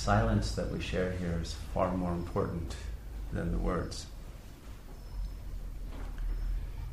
silence 0.00 0.52
that 0.52 0.70
we 0.70 0.80
share 0.80 1.12
here 1.12 1.38
is 1.42 1.54
far 1.74 1.94
more 1.94 2.12
important 2.12 2.74
than 3.34 3.52
the 3.52 3.58
words. 3.58 4.06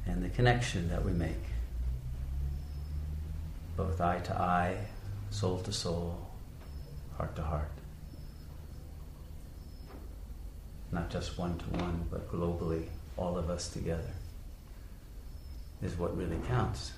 And 0.06 0.22
the 0.22 0.28
connection 0.28 0.90
that 0.90 1.06
we 1.06 1.14
make, 1.14 1.46
both 3.78 4.02
eye 4.02 4.20
to 4.20 4.34
eye, 4.34 4.78
soul 5.30 5.60
to 5.60 5.72
soul, 5.72 6.28
heart 7.16 7.34
to 7.38 7.44
heart. 7.44 7.72
Not 10.92 11.10
just 11.10 11.38
one 11.38 11.58
to 11.60 11.66
one, 11.82 12.06
but 12.12 12.30
globally, 12.30 12.88
all 13.16 13.38
of 13.38 13.50
us 13.50 13.70
together, 13.70 14.14
is 15.82 15.98
what 15.98 16.18
really 16.18 16.40
counts. 16.46 16.92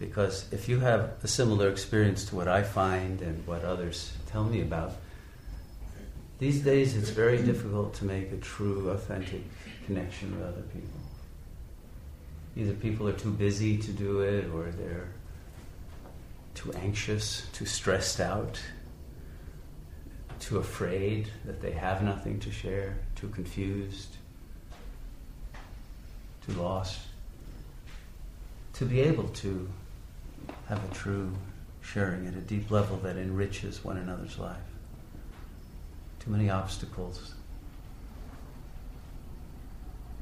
Because 0.00 0.50
if 0.50 0.66
you 0.66 0.80
have 0.80 1.12
a 1.22 1.28
similar 1.28 1.68
experience 1.68 2.24
to 2.24 2.36
what 2.36 2.48
I 2.48 2.62
find 2.62 3.20
and 3.20 3.46
what 3.46 3.64
others 3.64 4.12
tell 4.26 4.44
me 4.44 4.62
about, 4.62 4.94
these 6.38 6.60
days 6.60 6.96
it's 6.96 7.10
very 7.10 7.42
difficult 7.42 7.92
to 7.94 8.06
make 8.06 8.32
a 8.32 8.38
true, 8.38 8.88
authentic 8.88 9.42
connection 9.84 10.34
with 10.34 10.42
other 10.42 10.62
people. 10.62 11.00
Either 12.56 12.72
people 12.72 13.06
are 13.06 13.12
too 13.12 13.30
busy 13.30 13.76
to 13.76 13.92
do 13.92 14.20
it, 14.20 14.50
or 14.54 14.70
they're 14.70 15.08
too 16.54 16.72
anxious, 16.72 17.46
too 17.52 17.66
stressed 17.66 18.20
out, 18.20 18.58
too 20.40 20.56
afraid 20.56 21.28
that 21.44 21.60
they 21.60 21.72
have 21.72 22.02
nothing 22.02 22.40
to 22.40 22.50
share, 22.50 22.96
too 23.16 23.28
confused, 23.28 24.16
too 26.46 26.54
lost. 26.54 27.00
To 28.74 28.86
be 28.86 29.00
able 29.00 29.28
to 29.28 29.68
have 30.68 30.82
a 30.84 30.94
true 30.94 31.32
sharing 31.80 32.26
at 32.26 32.34
a 32.34 32.40
deep 32.40 32.70
level 32.70 32.96
that 32.98 33.16
enriches 33.16 33.84
one 33.84 33.96
another's 33.96 34.38
life. 34.38 34.56
Too 36.20 36.30
many 36.30 36.50
obstacles, 36.50 37.34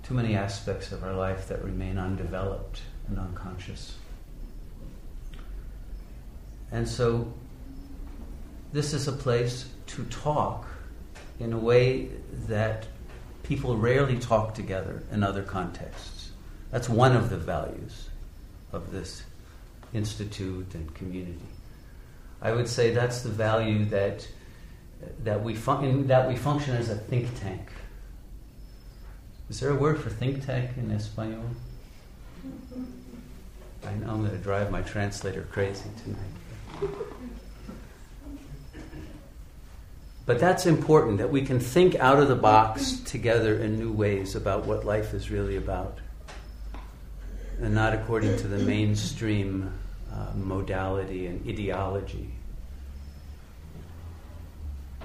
too 0.02 0.14
many 0.14 0.36
aspects 0.36 0.92
of 0.92 1.02
our 1.04 1.12
life 1.12 1.48
that 1.48 1.62
remain 1.62 1.98
undeveloped 1.98 2.80
and 3.08 3.18
unconscious. 3.18 3.96
And 6.70 6.88
so, 6.88 7.32
this 8.72 8.92
is 8.92 9.08
a 9.08 9.12
place 9.12 9.68
to 9.88 10.04
talk 10.04 10.66
in 11.40 11.52
a 11.52 11.58
way 11.58 12.08
that 12.46 12.86
people 13.42 13.76
rarely 13.76 14.18
talk 14.18 14.54
together 14.54 15.02
in 15.10 15.22
other 15.22 15.42
contexts. 15.42 16.30
That's 16.70 16.88
one 16.88 17.16
of 17.16 17.30
the 17.30 17.38
values 17.38 18.08
of 18.72 18.92
this 18.92 19.22
institute 19.92 20.74
and 20.74 20.94
community. 20.94 21.38
I 22.40 22.52
would 22.52 22.68
say 22.68 22.92
that's 22.92 23.22
the 23.22 23.30
value 23.30 23.84
that 23.86 24.26
that 25.24 25.42
we 25.42 25.54
fun- 25.54 26.06
that 26.08 26.28
we 26.28 26.36
function 26.36 26.76
as 26.76 26.90
a 26.90 26.96
think 26.96 27.28
tank. 27.40 27.70
Is 29.48 29.60
there 29.60 29.70
a 29.70 29.74
word 29.74 29.98
for 30.00 30.10
think 30.10 30.44
tank 30.44 30.70
in 30.76 30.90
Espanol? 30.90 31.44
I 33.86 33.94
know 33.94 34.10
I'm 34.10 34.18
going 34.18 34.30
to 34.30 34.38
drive 34.38 34.70
my 34.70 34.82
translator 34.82 35.42
crazy 35.50 35.88
tonight. 36.02 36.92
But 40.26 40.38
that's 40.38 40.66
important 40.66 41.18
that 41.18 41.30
we 41.30 41.42
can 41.42 41.58
think 41.58 41.94
out 41.94 42.18
of 42.18 42.28
the 42.28 42.36
box 42.36 43.00
together 43.06 43.56
in 43.58 43.78
new 43.78 43.90
ways 43.90 44.34
about 44.34 44.66
what 44.66 44.84
life 44.84 45.14
is 45.14 45.30
really 45.30 45.56
about 45.56 45.98
and 47.60 47.74
not 47.74 47.92
according 47.94 48.36
to 48.38 48.48
the 48.48 48.58
mainstream 48.58 49.72
uh, 50.12 50.32
modality 50.34 51.26
and 51.26 51.46
ideology. 51.48 52.30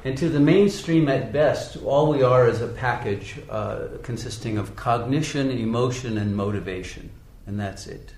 And 0.05 0.17
to 0.17 0.27
the 0.27 0.39
mainstream 0.39 1.07
at 1.07 1.31
best, 1.31 1.77
all 1.83 2.09
we 2.09 2.23
are 2.23 2.47
is 2.47 2.61
a 2.61 2.67
package 2.67 3.39
uh, 3.49 3.87
consisting 4.01 4.57
of 4.57 4.75
cognition, 4.75 5.49
emotion, 5.49 6.17
and 6.17 6.35
motivation. 6.35 7.09
And 7.47 7.57
that's 7.57 7.87
it. 7.87 8.13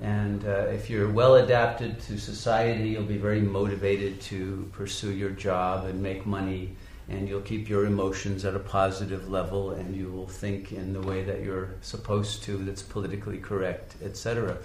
And 0.00 0.44
uh, 0.44 0.66
if 0.70 0.88
you're 0.88 1.10
well 1.10 1.36
adapted 1.36 2.00
to 2.02 2.18
society, 2.18 2.90
you'll 2.90 3.02
be 3.02 3.18
very 3.18 3.40
motivated 3.40 4.20
to 4.22 4.68
pursue 4.72 5.12
your 5.12 5.30
job 5.30 5.86
and 5.86 6.00
make 6.02 6.26
money 6.26 6.76
and 7.08 7.28
you'll 7.28 7.40
keep 7.40 7.68
your 7.68 7.84
emotions 7.86 8.44
at 8.44 8.54
a 8.54 8.60
positive 8.60 9.28
level 9.28 9.70
and 9.70 9.96
you 9.96 10.10
will 10.10 10.28
think 10.28 10.72
in 10.72 10.92
the 10.92 11.00
way 11.00 11.22
that 11.24 11.42
you're 11.42 11.74
supposed 11.80 12.42
to 12.44 12.56
that's 12.58 12.82
politically 12.82 13.38
correct 13.38 13.96
etc 14.02 14.56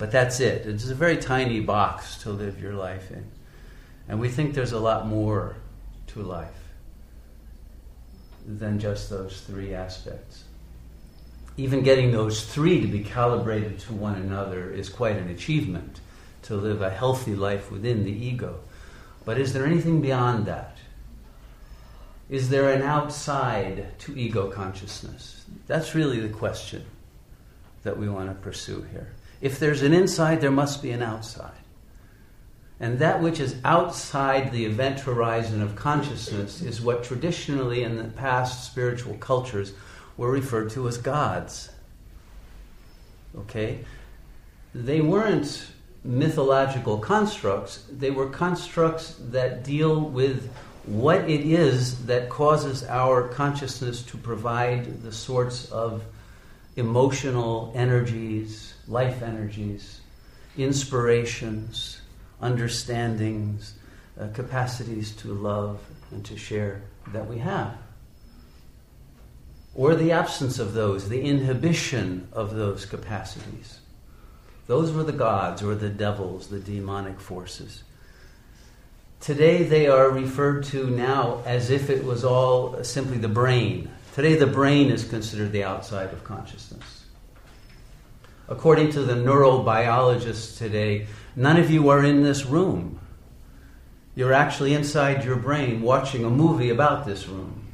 but 0.00 0.10
that's 0.10 0.40
it. 0.40 0.64
It's 0.64 0.88
a 0.88 0.94
very 0.94 1.18
tiny 1.18 1.60
box 1.60 2.22
to 2.22 2.30
live 2.30 2.58
your 2.58 2.72
life 2.72 3.10
in. 3.10 3.30
And 4.08 4.18
we 4.18 4.30
think 4.30 4.54
there's 4.54 4.72
a 4.72 4.80
lot 4.80 5.06
more 5.06 5.56
to 6.06 6.22
life 6.22 6.72
than 8.46 8.78
just 8.78 9.10
those 9.10 9.42
three 9.42 9.74
aspects. 9.74 10.44
Even 11.58 11.82
getting 11.82 12.12
those 12.12 12.46
three 12.46 12.80
to 12.80 12.86
be 12.86 13.04
calibrated 13.04 13.78
to 13.80 13.92
one 13.92 14.14
another 14.14 14.70
is 14.70 14.88
quite 14.88 15.16
an 15.16 15.28
achievement 15.28 16.00
to 16.44 16.56
live 16.56 16.80
a 16.80 16.88
healthy 16.88 17.34
life 17.34 17.70
within 17.70 18.04
the 18.04 18.10
ego. 18.10 18.58
But 19.26 19.36
is 19.36 19.52
there 19.52 19.66
anything 19.66 20.00
beyond 20.00 20.46
that 20.46 20.69
is 22.30 22.48
there 22.48 22.70
an 22.70 22.82
outside 22.82 23.98
to 23.98 24.16
ego 24.16 24.48
consciousness? 24.50 25.44
That's 25.66 25.96
really 25.96 26.20
the 26.20 26.28
question 26.28 26.84
that 27.82 27.98
we 27.98 28.08
want 28.08 28.28
to 28.28 28.34
pursue 28.34 28.82
here. 28.92 29.12
If 29.40 29.58
there's 29.58 29.82
an 29.82 29.92
inside, 29.92 30.40
there 30.40 30.52
must 30.52 30.80
be 30.80 30.92
an 30.92 31.02
outside. 31.02 31.50
And 32.78 33.00
that 33.00 33.20
which 33.20 33.40
is 33.40 33.56
outside 33.64 34.52
the 34.52 34.64
event 34.64 35.00
horizon 35.00 35.60
of 35.60 35.74
consciousness 35.74 36.62
is 36.62 36.80
what 36.80 37.02
traditionally 37.02 37.82
in 37.82 37.96
the 37.96 38.04
past 38.04 38.64
spiritual 38.64 39.14
cultures 39.14 39.72
were 40.16 40.30
referred 40.30 40.70
to 40.70 40.86
as 40.86 40.98
gods. 40.98 41.70
Okay? 43.36 43.84
They 44.72 45.00
weren't 45.00 45.66
mythological 46.04 46.98
constructs, 46.98 47.84
they 47.90 48.10
were 48.10 48.30
constructs 48.30 49.16
that 49.18 49.64
deal 49.64 50.00
with 50.00 50.48
what 50.90 51.30
it 51.30 51.42
is 51.42 52.06
that 52.06 52.28
causes 52.28 52.82
our 52.84 53.28
consciousness 53.28 54.02
to 54.02 54.16
provide 54.16 55.02
the 55.02 55.12
sorts 55.12 55.70
of 55.70 56.02
emotional 56.74 57.72
energies, 57.76 58.74
life 58.88 59.22
energies, 59.22 60.00
inspirations, 60.58 62.00
understandings, 62.42 63.74
uh, 64.20 64.26
capacities 64.34 65.14
to 65.14 65.32
love 65.32 65.78
and 66.10 66.24
to 66.24 66.36
share 66.36 66.82
that 67.12 67.28
we 67.28 67.38
have. 67.38 67.78
Or 69.76 69.94
the 69.94 70.10
absence 70.10 70.58
of 70.58 70.74
those, 70.74 71.08
the 71.08 71.22
inhibition 71.22 72.26
of 72.32 72.56
those 72.56 72.84
capacities. 72.84 73.78
Those 74.66 74.90
were 74.90 75.04
the 75.04 75.12
gods 75.12 75.62
or 75.62 75.76
the 75.76 75.88
devils, 75.88 76.48
the 76.48 76.58
demonic 76.58 77.20
forces. 77.20 77.84
Today 79.20 79.64
they 79.64 79.86
are 79.86 80.08
referred 80.08 80.64
to 80.64 80.88
now 80.88 81.42
as 81.44 81.68
if 81.68 81.90
it 81.90 82.04
was 82.04 82.24
all 82.24 82.82
simply 82.82 83.18
the 83.18 83.28
brain. 83.28 83.90
Today 84.14 84.34
the 84.34 84.46
brain 84.46 84.90
is 84.90 85.04
considered 85.04 85.52
the 85.52 85.62
outside 85.62 86.10
of 86.14 86.24
consciousness. 86.24 87.04
According 88.48 88.92
to 88.92 89.02
the 89.02 89.12
neurobiologists 89.12 90.56
today, 90.56 91.06
none 91.36 91.58
of 91.58 91.70
you 91.70 91.90
are 91.90 92.02
in 92.02 92.22
this 92.22 92.46
room. 92.46 92.98
You're 94.14 94.32
actually 94.32 94.72
inside 94.72 95.22
your 95.22 95.36
brain 95.36 95.82
watching 95.82 96.24
a 96.24 96.30
movie 96.30 96.70
about 96.70 97.04
this 97.04 97.28
room. 97.28 97.66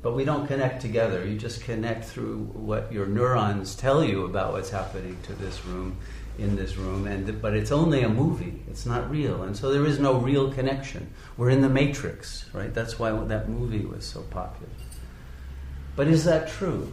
But 0.00 0.14
we 0.14 0.24
don't 0.24 0.46
connect 0.46 0.80
together. 0.80 1.26
You 1.26 1.38
just 1.38 1.62
connect 1.64 2.04
through 2.04 2.44
what 2.54 2.92
your 2.92 3.06
neurons 3.06 3.74
tell 3.74 4.04
you 4.04 4.26
about 4.26 4.52
what's 4.52 4.70
happening 4.70 5.18
to 5.24 5.32
this 5.34 5.64
room 5.64 5.96
in 6.38 6.56
this 6.56 6.76
room, 6.76 7.06
and 7.06 7.40
but 7.42 7.54
it's 7.54 7.72
only 7.72 8.02
a 8.02 8.08
movie. 8.08 8.62
It's 8.68 8.86
not 8.86 9.10
real, 9.10 9.42
and 9.42 9.56
so 9.56 9.70
there 9.70 9.86
is 9.86 9.98
no 9.98 10.14
real 10.14 10.52
connection. 10.52 11.12
We're 11.36 11.50
in 11.50 11.60
the 11.60 11.68
matrix, 11.68 12.46
right? 12.52 12.72
That's 12.72 12.98
why 12.98 13.12
that 13.12 13.48
movie 13.48 13.84
was 13.84 14.04
so 14.04 14.22
popular. 14.22 14.72
But 15.94 16.08
is 16.08 16.24
that 16.24 16.48
true? 16.48 16.92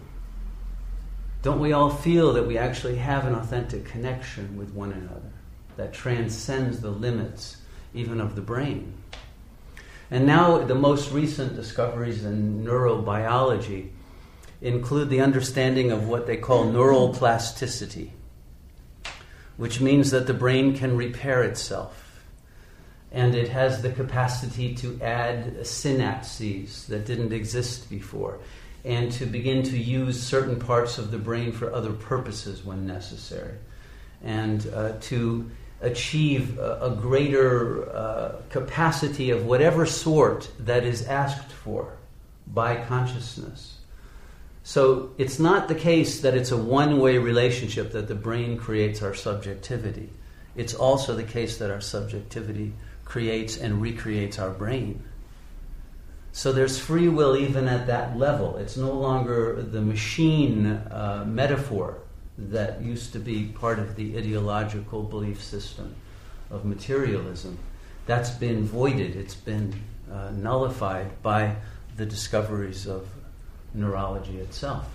Don't 1.41 1.61
we 1.61 1.71
all 1.71 1.89
feel 1.89 2.33
that 2.33 2.47
we 2.47 2.57
actually 2.57 2.97
have 2.97 3.25
an 3.25 3.33
authentic 3.33 3.85
connection 3.85 4.57
with 4.57 4.73
one 4.73 4.91
another 4.91 5.31
that 5.77 5.93
transcends 5.93 6.81
the 6.81 6.89
limits 6.89 7.57
even 7.93 8.19
of 8.19 8.35
the 8.35 8.41
brain? 8.41 8.93
And 10.11 10.25
now, 10.25 10.57
the 10.57 10.75
most 10.75 11.11
recent 11.11 11.55
discoveries 11.55 12.25
in 12.25 12.65
neurobiology 12.65 13.91
include 14.61 15.09
the 15.09 15.21
understanding 15.21 15.91
of 15.91 16.09
what 16.09 16.27
they 16.27 16.35
call 16.35 16.65
neural 16.65 17.13
plasticity 17.13 18.11
which 19.59 19.81
means 19.81 20.11
that 20.11 20.25
the 20.25 20.33
brain 20.33 20.73
can 20.73 20.95
repair 20.95 21.43
itself. 21.43 22.23
And 23.11 23.35
it 23.35 23.49
has 23.49 23.81
the 23.81 23.91
capacity 23.91 24.73
to 24.75 24.97
add 25.01 25.57
synapses 25.63 26.85
that 26.87 27.05
didn't 27.05 27.33
exist 27.33 27.89
before, 27.89 28.39
and 28.85 29.11
to 29.11 29.25
begin 29.25 29.63
to 29.63 29.77
use 29.77 30.23
certain 30.23 30.59
parts 30.59 30.97
of 30.97 31.11
the 31.11 31.17
brain 31.17 31.51
for 31.51 31.73
other 31.73 31.91
purposes 31.91 32.63
when 32.63 32.87
necessary, 32.87 33.55
and 34.23 34.65
uh, 34.73 34.93
to 35.01 35.51
achieve 35.81 36.57
a, 36.57 36.79
a 36.83 36.95
greater 36.95 37.91
uh, 37.93 38.35
capacity 38.49 39.29
of 39.29 39.45
whatever 39.45 39.85
sort 39.85 40.49
that 40.59 40.85
is 40.85 41.05
asked 41.05 41.51
for 41.51 41.97
by 42.47 42.77
consciousness. 42.85 43.78
So 44.69 45.15
it's 45.17 45.39
not 45.39 45.67
the 45.67 45.73
case 45.73 46.19
that 46.21 46.35
it's 46.35 46.51
a 46.51 46.55
one 46.55 46.99
way 46.99 47.17
relationship 47.17 47.91
that 47.93 48.07
the 48.07 48.13
brain 48.13 48.55
creates 48.55 49.01
our 49.01 49.15
subjectivity. 49.15 50.11
It's 50.55 50.75
also 50.75 51.15
the 51.15 51.23
case 51.23 51.57
that 51.57 51.71
our 51.71 51.81
subjectivity 51.81 52.73
creates 53.03 53.57
and 53.57 53.81
recreates 53.81 54.37
our 54.37 54.51
brain. 54.51 55.01
So 56.33 56.51
there's 56.51 56.77
free 56.77 57.07
will 57.07 57.35
even 57.35 57.67
at 57.67 57.87
that 57.87 58.15
level. 58.15 58.57
It's 58.57 58.77
no 58.77 58.91
longer 58.91 59.59
the 59.59 59.81
machine 59.81 60.67
uh, 60.67 61.25
metaphor 61.27 61.97
that 62.37 62.79
used 62.79 63.11
to 63.13 63.19
be 63.19 63.45
part 63.45 63.79
of 63.79 63.95
the 63.95 64.19
ideological 64.19 65.01
belief 65.01 65.41
system 65.41 65.95
of 66.51 66.63
materialism. 66.63 67.57
That's 68.05 68.29
been 68.29 68.65
voided, 68.65 69.15
it's 69.15 69.33
been 69.33 69.73
uh, 70.13 70.29
nullified 70.29 71.23
by 71.23 71.55
the 71.97 72.05
discoveries 72.05 72.85
of 72.85 73.07
neurology 73.73 74.37
itself. 74.37 74.87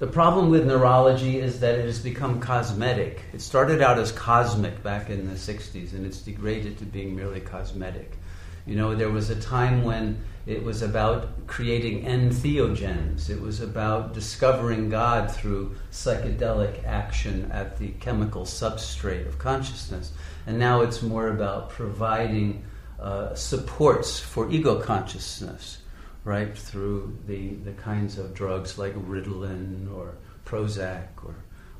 The 0.00 0.06
problem 0.06 0.48
with 0.48 0.66
neurology 0.66 1.38
is 1.38 1.60
that 1.60 1.78
it 1.78 1.84
has 1.84 1.98
become 1.98 2.40
cosmetic. 2.40 3.20
It 3.34 3.42
started 3.42 3.82
out 3.82 3.98
as 3.98 4.10
cosmic 4.10 4.82
back 4.82 5.10
in 5.10 5.28
the 5.28 5.34
60s 5.34 5.92
and 5.92 6.06
it's 6.06 6.22
degraded 6.22 6.78
to 6.78 6.86
being 6.86 7.14
merely 7.14 7.40
cosmetic. 7.40 8.16
You 8.64 8.76
know, 8.76 8.94
there 8.94 9.10
was 9.10 9.28
a 9.28 9.38
time 9.38 9.84
when 9.84 10.22
it 10.46 10.62
was 10.62 10.80
about 10.80 11.46
creating 11.46 12.06
entheogens. 12.06 13.28
It 13.28 13.42
was 13.42 13.60
about 13.60 14.14
discovering 14.14 14.88
God 14.88 15.30
through 15.30 15.76
psychedelic 15.92 16.82
action 16.86 17.50
at 17.52 17.78
the 17.78 17.88
chemical 18.00 18.44
substrate 18.44 19.28
of 19.28 19.38
consciousness. 19.38 20.12
And 20.46 20.58
now 20.58 20.80
it's 20.80 21.02
more 21.02 21.28
about 21.28 21.68
providing 21.68 22.64
uh, 22.98 23.34
supports 23.34 24.18
for 24.18 24.50
ego 24.50 24.80
consciousness 24.80 25.79
right, 26.24 26.56
through 26.56 27.18
the, 27.26 27.54
the 27.54 27.72
kinds 27.72 28.18
of 28.18 28.34
drugs 28.34 28.78
like 28.78 28.94
Ritalin 28.94 29.92
or 29.94 30.14
Prozac 30.44 31.08
or 31.24 31.34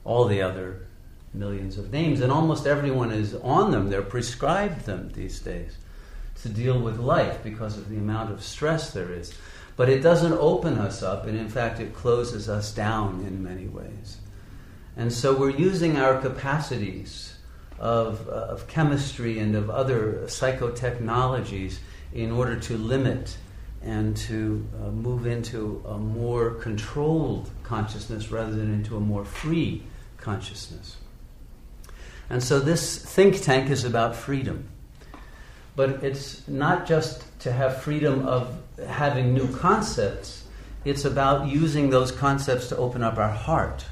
all 0.04 0.26
the 0.26 0.42
other 0.42 0.86
millions 1.34 1.78
of 1.78 1.92
names. 1.92 2.20
And 2.20 2.32
almost 2.32 2.66
everyone 2.66 3.12
is 3.12 3.34
on 3.34 3.70
them, 3.70 3.90
they're 3.90 4.02
prescribed 4.02 4.86
them 4.86 5.10
these 5.10 5.40
days 5.40 5.76
to 6.42 6.48
deal 6.48 6.78
with 6.78 6.98
life 6.98 7.42
because 7.42 7.76
of 7.76 7.88
the 7.90 7.98
amount 7.98 8.32
of 8.32 8.42
stress 8.42 8.92
there 8.92 9.12
is. 9.12 9.34
But 9.76 9.88
it 9.88 10.00
doesn't 10.00 10.32
open 10.32 10.78
us 10.78 11.02
up, 11.02 11.26
and 11.26 11.38
in 11.38 11.48
fact, 11.48 11.80
it 11.80 11.94
closes 11.94 12.48
us 12.48 12.72
down 12.72 13.24
in 13.26 13.42
many 13.42 13.66
ways. 13.66 14.18
And 14.96 15.12
so 15.12 15.34
we're 15.34 15.50
using 15.50 15.96
our 15.96 16.20
capacities 16.20 17.34
of, 17.78 18.28
uh, 18.28 18.32
of 18.32 18.66
chemistry 18.68 19.38
and 19.38 19.54
of 19.54 19.70
other 19.70 20.24
psychotechnologies 20.26 21.78
in 22.12 22.30
order 22.30 22.58
to 22.60 22.76
limit 22.76 23.36
and 23.82 24.16
to 24.16 24.66
uh, 24.78 24.90
move 24.90 25.26
into 25.26 25.82
a 25.88 25.96
more 25.96 26.50
controlled 26.50 27.50
consciousness 27.62 28.30
rather 28.30 28.52
than 28.52 28.72
into 28.72 28.96
a 28.96 29.00
more 29.00 29.24
free 29.24 29.82
consciousness. 30.18 30.98
And 32.28 32.42
so 32.42 32.60
this 32.60 33.02
think 33.02 33.40
tank 33.42 33.70
is 33.70 33.84
about 33.84 34.14
freedom. 34.14 34.68
But 35.76 36.04
it's 36.04 36.46
not 36.46 36.86
just 36.86 37.24
to 37.40 37.52
have 37.52 37.82
freedom 37.82 38.26
of 38.26 38.60
having 38.86 39.32
new 39.32 39.48
concepts, 39.56 40.44
it's 40.84 41.04
about 41.04 41.48
using 41.48 41.90
those 41.90 42.12
concepts 42.12 42.68
to 42.68 42.76
open 42.76 43.02
up 43.02 43.16
our 43.16 43.30
heart. 43.30 43.86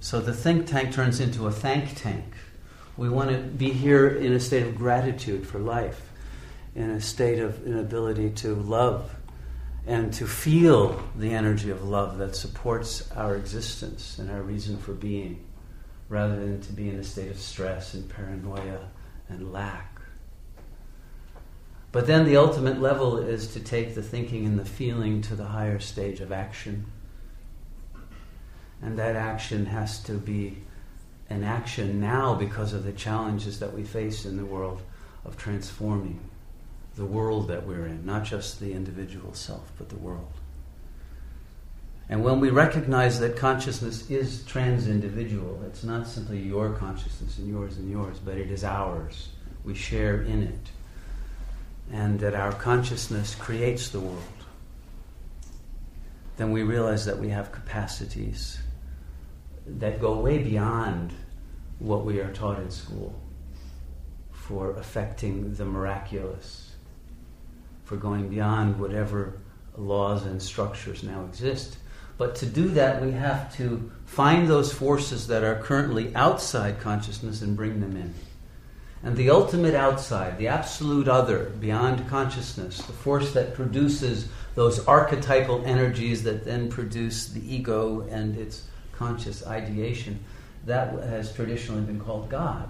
So 0.00 0.20
the 0.20 0.32
think 0.32 0.66
tank 0.66 0.92
turns 0.92 1.20
into 1.20 1.46
a 1.46 1.52
thank 1.52 1.94
tank. 1.94 2.24
We 2.96 3.08
want 3.08 3.30
to 3.30 3.38
be 3.38 3.70
here 3.70 4.08
in 4.08 4.32
a 4.32 4.40
state 4.40 4.64
of 4.64 4.76
gratitude 4.76 5.46
for 5.46 5.58
life 5.58 6.07
in 6.78 6.90
a 6.90 7.00
state 7.00 7.40
of 7.40 7.66
inability 7.66 8.30
to 8.30 8.54
love 8.54 9.12
and 9.84 10.12
to 10.14 10.28
feel 10.28 11.02
the 11.16 11.34
energy 11.34 11.70
of 11.70 11.82
love 11.82 12.18
that 12.18 12.36
supports 12.36 13.10
our 13.16 13.34
existence 13.34 14.16
and 14.20 14.30
our 14.30 14.42
reason 14.42 14.78
for 14.78 14.92
being, 14.92 15.44
rather 16.08 16.36
than 16.36 16.60
to 16.60 16.72
be 16.72 16.88
in 16.88 16.94
a 16.94 17.02
state 17.02 17.32
of 17.32 17.38
stress 17.40 17.94
and 17.94 18.08
paranoia 18.08 18.88
and 19.28 19.52
lack. 19.52 20.00
But 21.90 22.06
then 22.06 22.24
the 22.24 22.36
ultimate 22.36 22.80
level 22.80 23.18
is 23.18 23.54
to 23.54 23.60
take 23.60 23.96
the 23.96 24.02
thinking 24.02 24.46
and 24.46 24.56
the 24.56 24.64
feeling 24.64 25.20
to 25.22 25.34
the 25.34 25.46
higher 25.46 25.80
stage 25.80 26.20
of 26.20 26.30
action. 26.30 26.86
And 28.80 28.96
that 29.00 29.16
action 29.16 29.66
has 29.66 30.00
to 30.04 30.12
be 30.12 30.58
an 31.28 31.42
action 31.42 32.00
now 32.00 32.34
because 32.34 32.72
of 32.72 32.84
the 32.84 32.92
challenges 32.92 33.58
that 33.58 33.74
we 33.74 33.82
face 33.82 34.24
in 34.24 34.36
the 34.36 34.44
world 34.44 34.80
of 35.24 35.36
transforming 35.36 36.20
the 36.98 37.06
world 37.06 37.48
that 37.48 37.66
we're 37.66 37.86
in, 37.86 38.04
not 38.04 38.24
just 38.24 38.60
the 38.60 38.72
individual 38.72 39.32
self, 39.32 39.72
but 39.78 39.88
the 39.88 39.96
world. 39.96 40.32
And 42.10 42.24
when 42.24 42.40
we 42.40 42.50
recognize 42.50 43.20
that 43.20 43.36
consciousness 43.36 44.10
is 44.10 44.42
trans 44.44 44.88
individual, 44.88 45.62
it's 45.66 45.84
not 45.84 46.06
simply 46.06 46.38
your 46.38 46.72
consciousness 46.72 47.38
and 47.38 47.48
yours 47.48 47.76
and 47.76 47.90
yours, 47.90 48.18
but 48.18 48.36
it 48.36 48.50
is 48.50 48.64
ours. 48.64 49.28
We 49.64 49.74
share 49.74 50.22
in 50.22 50.42
it. 50.42 50.70
And 51.92 52.18
that 52.20 52.34
our 52.34 52.52
consciousness 52.52 53.34
creates 53.34 53.90
the 53.90 54.00
world. 54.00 54.22
Then 56.36 56.50
we 56.50 56.62
realize 56.62 57.04
that 57.06 57.18
we 57.18 57.28
have 57.30 57.52
capacities 57.52 58.58
that 59.66 60.00
go 60.00 60.20
way 60.20 60.38
beyond 60.38 61.12
what 61.78 62.04
we 62.04 62.20
are 62.20 62.32
taught 62.32 62.58
in 62.58 62.70
school 62.70 63.14
for 64.32 64.72
affecting 64.76 65.54
the 65.54 65.64
miraculous 65.64 66.68
for 67.88 67.96
going 67.96 68.28
beyond 68.28 68.78
whatever 68.78 69.32
laws 69.74 70.26
and 70.26 70.42
structures 70.42 71.02
now 71.02 71.24
exist. 71.24 71.78
But 72.18 72.34
to 72.36 72.46
do 72.46 72.68
that, 72.70 73.00
we 73.00 73.12
have 73.12 73.56
to 73.56 73.90
find 74.04 74.46
those 74.46 74.70
forces 74.70 75.26
that 75.28 75.42
are 75.42 75.62
currently 75.62 76.14
outside 76.14 76.80
consciousness 76.80 77.40
and 77.40 77.56
bring 77.56 77.80
them 77.80 77.96
in. 77.96 78.12
And 79.02 79.16
the 79.16 79.30
ultimate 79.30 79.74
outside, 79.74 80.36
the 80.36 80.48
absolute 80.48 81.08
other, 81.08 81.50
beyond 81.60 82.06
consciousness, 82.10 82.78
the 82.82 82.92
force 82.92 83.32
that 83.32 83.54
produces 83.54 84.28
those 84.54 84.84
archetypal 84.86 85.64
energies 85.64 86.24
that 86.24 86.44
then 86.44 86.68
produce 86.68 87.28
the 87.28 87.54
ego 87.54 88.06
and 88.10 88.36
its 88.36 88.68
conscious 88.92 89.46
ideation, 89.46 90.22
that 90.66 90.92
has 91.04 91.32
traditionally 91.32 91.82
been 91.82 92.00
called 92.00 92.28
God. 92.28 92.68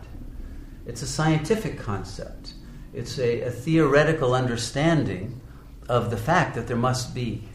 It's 0.86 1.02
a 1.02 1.06
scientific 1.08 1.78
concept. 1.78 2.52
It's 2.92 3.18
a, 3.18 3.42
a 3.42 3.50
theoretical 3.50 4.34
understanding 4.34 5.40
of 5.88 6.10
the 6.10 6.16
fact 6.16 6.54
that 6.54 6.66
there 6.66 6.76
must 6.76 7.14
be 7.14 7.48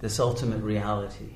this 0.00 0.18
ultimate 0.18 0.62
reality. 0.62 1.34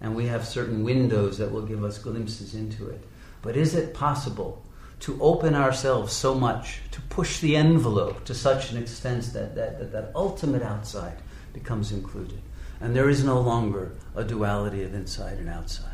And 0.00 0.14
we 0.14 0.26
have 0.26 0.44
certain 0.46 0.84
windows 0.84 1.38
that 1.38 1.50
will 1.50 1.62
give 1.62 1.84
us 1.84 1.98
glimpses 1.98 2.54
into 2.54 2.88
it. 2.88 3.02
But 3.42 3.56
is 3.56 3.74
it 3.74 3.94
possible 3.94 4.62
to 5.00 5.20
open 5.20 5.54
ourselves 5.54 6.12
so 6.12 6.34
much, 6.34 6.80
to 6.90 7.00
push 7.02 7.40
the 7.40 7.56
envelope 7.56 8.24
to 8.24 8.34
such 8.34 8.72
an 8.72 8.78
extent 8.78 9.32
that 9.32 9.54
that, 9.54 9.78
that, 9.78 9.92
that 9.92 10.12
ultimate 10.14 10.62
outside 10.62 11.18
becomes 11.52 11.92
included? 11.92 12.40
And 12.80 12.94
there 12.94 13.08
is 13.08 13.24
no 13.24 13.40
longer 13.40 13.92
a 14.14 14.22
duality 14.22 14.82
of 14.82 14.94
inside 14.94 15.38
and 15.38 15.48
outside. 15.48 15.90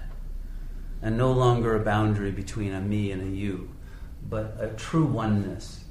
And 1.01 1.17
no 1.17 1.33
longer 1.33 1.77
a 1.77 1.85
boundary 1.85 2.33
between 2.33 2.73
a 2.73 2.81
me 2.81 3.13
and 3.13 3.23
a 3.23 3.37
you, 3.37 3.71
but 4.29 4.57
a 4.59 4.69
true 4.69 5.05
oneness 5.05 5.82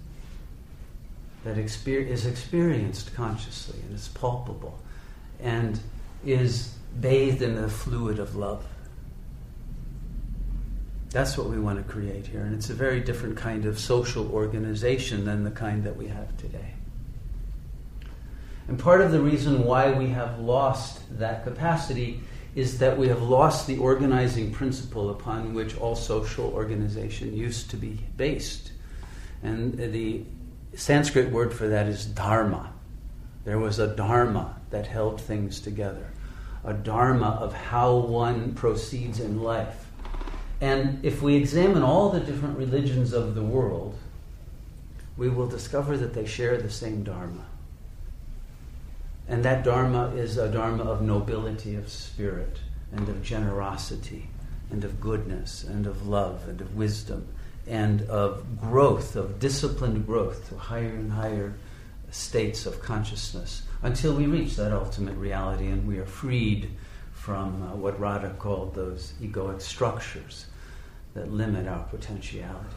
that 1.44 1.58
exper- 1.58 2.08
is 2.08 2.26
experienced 2.26 3.14
consciously 3.16 3.80
and 3.82 3.96
is 3.96 4.08
palpable 4.10 4.80
and 5.40 5.80
is 6.26 6.76
bathed 7.00 7.42
in 7.42 7.56
the 7.56 7.70
fluid 7.70 8.20
of 8.20 8.36
love. 8.36 8.66
That's 11.10 11.38
what 11.38 11.48
we 11.48 11.60
want 11.60 11.86
to 11.86 11.92
create 11.92 12.28
here, 12.28 12.42
and 12.42 12.56
it's 12.56 12.70
a 12.70 12.74
very 12.74 13.02
different 13.02 13.36
kind 13.36 13.66
of 13.66 13.78
social 13.78 14.32
organization 14.32 15.26
than 15.26 15.44
the 15.44 15.52
kind 15.52 15.84
that 15.84 15.98
we 15.98 16.08
have 16.08 16.38
today. 16.38 16.74
And 18.68 18.80
part 18.80 19.02
of 19.02 19.12
the 19.12 19.20
reason 19.20 19.66
why 19.66 19.92
we 19.92 20.08
have 20.10 20.40
lost 20.40 21.02
that 21.20 21.44
capacity 21.44 22.22
is 22.56 22.80
that 22.80 22.98
we 22.98 23.10
have 23.10 23.22
lost 23.22 23.68
the 23.68 23.78
organizing 23.78 24.52
principle 24.52 25.10
upon 25.10 25.54
which 25.54 25.78
all 25.78 25.96
social 25.96 26.46
organization 26.54 27.36
used 27.36 27.70
to 27.72 27.78
be 27.78 28.00
based. 28.16 28.72
And 29.44 29.78
the 29.78 30.24
Sanskrit 30.74 31.32
word 31.32 31.54
for 31.54 31.68
that 31.68 31.88
is 31.88 32.06
dharma. 32.06 32.72
There 33.44 33.60
was 33.60 33.80
a 33.80 33.94
dharma 33.96 34.56
that 34.70 34.88
held 34.88 35.20
things 35.20 35.60
together, 35.60 36.12
a 36.64 36.74
dharma 36.74 37.38
of 37.42 37.54
how 37.54 37.96
one 37.96 38.54
proceeds 38.54 39.20
in 39.20 39.42
life. 39.44 39.88
And 40.62 41.04
if 41.04 41.22
we 41.22 41.36
examine 41.36 41.84
all 41.84 42.10
the 42.10 42.20
different 42.20 42.58
religions 42.58 43.14
of 43.14 43.36
the 43.36 43.44
world, 43.44 43.98
we 45.18 45.28
will 45.28 45.48
discover 45.48 45.98
that 45.98 46.14
they 46.14 46.26
share 46.26 46.58
the 46.58 46.70
same 46.70 47.04
dharma. 47.04 47.46
And 49.28 49.44
that 49.44 49.64
dharma 49.64 50.08
is 50.16 50.38
a 50.38 50.50
dharma 50.50 50.84
of 50.84 51.02
nobility 51.02 51.76
of 51.76 51.90
spirit 51.90 52.60
and 52.92 53.10
of 53.10 53.24
generosity 53.24 54.30
and 54.70 54.84
of 54.84 55.02
goodness 55.02 55.64
and 55.64 55.86
of 55.86 56.08
love 56.08 56.48
and 56.48 56.62
of 56.62 56.76
wisdom 56.76 57.28
and 57.68 58.02
of 58.04 58.60
growth, 58.60 59.16
of 59.16 59.40
disciplined 59.40 60.06
growth 60.06 60.50
to 60.50 60.58
higher 60.58 60.90
and 60.90 61.12
higher 61.12 61.54
states 62.12 62.66
of 62.66 62.82
consciousness 62.82 63.64
until 63.84 64.14
we 64.14 64.26
reach 64.26 64.56
that 64.58 64.72
ultimate 64.72 65.16
reality 65.16 65.68
and 65.68 65.88
we 65.88 65.98
are 65.98 66.06
freed 66.06 66.70
from 67.14 67.64
uh, 67.64 67.76
what 67.76 68.00
Radha 68.00 68.32
called 68.38 68.76
those 68.76 69.14
egoic 69.22 69.62
structures 69.62 70.46
that 71.14 71.32
limit 71.32 71.68
our 71.68 71.84
potentiality. 71.84 72.68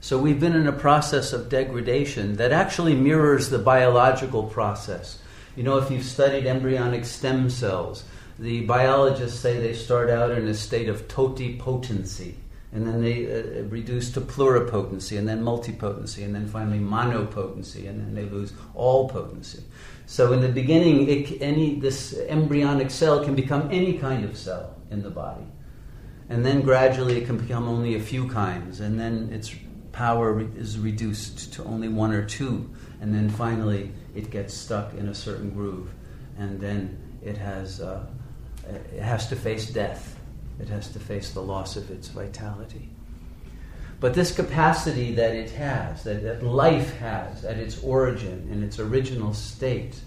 So 0.00 0.18
we've 0.18 0.38
been 0.38 0.54
in 0.54 0.68
a 0.68 0.72
process 0.72 1.32
of 1.32 1.48
degradation 1.48 2.36
that 2.36 2.52
actually 2.52 2.94
mirrors 2.94 3.50
the 3.50 3.58
biological 3.58 4.44
process. 4.44 5.20
You 5.56 5.64
know, 5.64 5.78
if 5.78 5.90
you've 5.90 6.04
studied 6.04 6.46
embryonic 6.46 7.04
stem 7.04 7.50
cells, 7.50 8.04
the 8.38 8.60
biologists 8.60 9.40
say 9.40 9.58
they 9.58 9.74
start 9.74 10.08
out 10.08 10.30
in 10.30 10.46
a 10.46 10.54
state 10.54 10.88
of 10.88 11.08
totipotency 11.08 12.36
and 12.72 12.86
then 12.86 13.00
they 13.00 13.26
uh, 13.26 13.62
reduce 13.64 14.10
to 14.12 14.20
pluripotency, 14.20 15.18
and 15.18 15.26
then 15.26 15.42
multipotency, 15.42 16.24
and 16.24 16.34
then 16.34 16.46
finally 16.46 16.78
monopotency, 16.78 17.86
and 17.86 18.00
then 18.00 18.14
they 18.14 18.24
lose 18.24 18.52
all 18.74 19.08
potency. 19.08 19.62
So 20.06 20.32
in 20.32 20.40
the 20.40 20.48
beginning, 20.48 21.08
it, 21.08 21.40
any 21.40 21.80
this 21.80 22.14
embryonic 22.28 22.90
cell 22.90 23.24
can 23.24 23.34
become 23.34 23.68
any 23.70 23.94
kind 23.94 24.24
of 24.24 24.36
cell 24.36 24.76
in 24.90 25.02
the 25.02 25.10
body, 25.10 25.46
and 26.28 26.44
then 26.44 26.60
gradually 26.60 27.16
it 27.18 27.26
can 27.26 27.38
become 27.38 27.68
only 27.68 27.96
a 27.96 28.00
few 28.00 28.28
kinds, 28.28 28.80
and 28.80 29.00
then 29.00 29.30
its 29.32 29.54
power 29.92 30.46
is 30.56 30.78
reduced 30.78 31.52
to 31.54 31.64
only 31.64 31.88
one 31.88 32.12
or 32.12 32.24
two, 32.24 32.70
and 33.00 33.14
then 33.14 33.30
finally 33.30 33.90
it 34.14 34.30
gets 34.30 34.52
stuck 34.52 34.92
in 34.94 35.08
a 35.08 35.14
certain 35.14 35.50
groove, 35.50 35.90
and 36.36 36.60
then 36.60 36.98
it 37.22 37.38
has 37.38 37.80
uh, 37.80 38.04
it 38.94 39.00
has 39.00 39.26
to 39.28 39.36
face 39.36 39.70
death 39.70 40.17
it 40.60 40.68
has 40.68 40.88
to 40.88 40.98
face 40.98 41.30
the 41.30 41.42
loss 41.42 41.76
of 41.76 41.90
its 41.90 42.08
vitality. 42.08 42.88
But 44.00 44.14
this 44.14 44.34
capacity 44.34 45.12
that 45.14 45.34
it 45.34 45.50
has, 45.50 46.04
that, 46.04 46.22
that 46.22 46.42
life 46.42 46.96
has 46.98 47.44
at 47.44 47.58
its 47.58 47.82
origin, 47.82 48.48
in 48.50 48.62
its 48.62 48.78
original 48.78 49.34
state, 49.34 50.00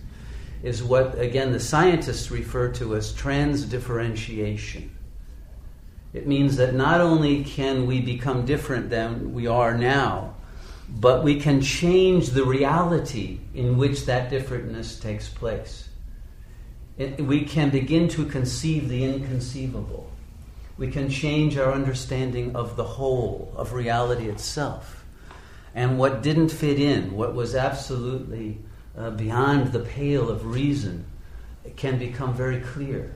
is 0.63 0.84
what, 0.84 1.20
again, 1.20 1.51
the 1.51 1.60
scientists 1.60 2.31
refer 2.31 2.70
to 2.74 2.96
as 2.96 3.12
transdifferentiation. 3.13 4.89
It 6.13 6.27
means 6.27 6.58
that 6.58 6.74
not 6.74 7.01
only 7.01 7.43
can 7.43 7.86
we 7.86 8.01
become 8.01 8.46
different 8.46 8.89
than 8.89 9.34
we 9.34 9.48
are 9.48 9.77
now, 9.77 10.36
but 10.89 11.24
we 11.24 11.39
can 11.39 11.62
change 11.62 12.29
the 12.29 12.43
reality 12.43 13.39
in 13.53 13.77
which 13.77 14.05
that 14.05 14.29
differentness 14.29 15.00
takes 15.00 15.29
place. 15.29 15.88
It, 16.98 17.22
we 17.22 17.46
can 17.46 17.70
begin 17.70 18.10
to 18.10 18.25
conceive 18.25 18.89
the 18.89 19.03
inconceivable 19.05 20.11
we 20.81 20.88
can 20.88 21.11
change 21.11 21.59
our 21.59 21.71
understanding 21.71 22.55
of 22.55 22.75
the 22.75 22.83
whole, 22.83 23.53
of 23.55 23.71
reality 23.71 24.27
itself. 24.29 25.05
And 25.75 26.00
what 26.00 26.23
didn't 26.23 26.50
fit 26.50 26.79
in, 26.79 27.15
what 27.15 27.35
was 27.35 27.53
absolutely 27.53 28.57
uh, 28.97 29.11
beyond 29.11 29.73
the 29.73 29.81
pale 29.81 30.27
of 30.27 30.43
reason, 30.47 31.05
can 31.75 32.00
become 32.00 32.33
very 32.33 32.61
clear 32.61 33.15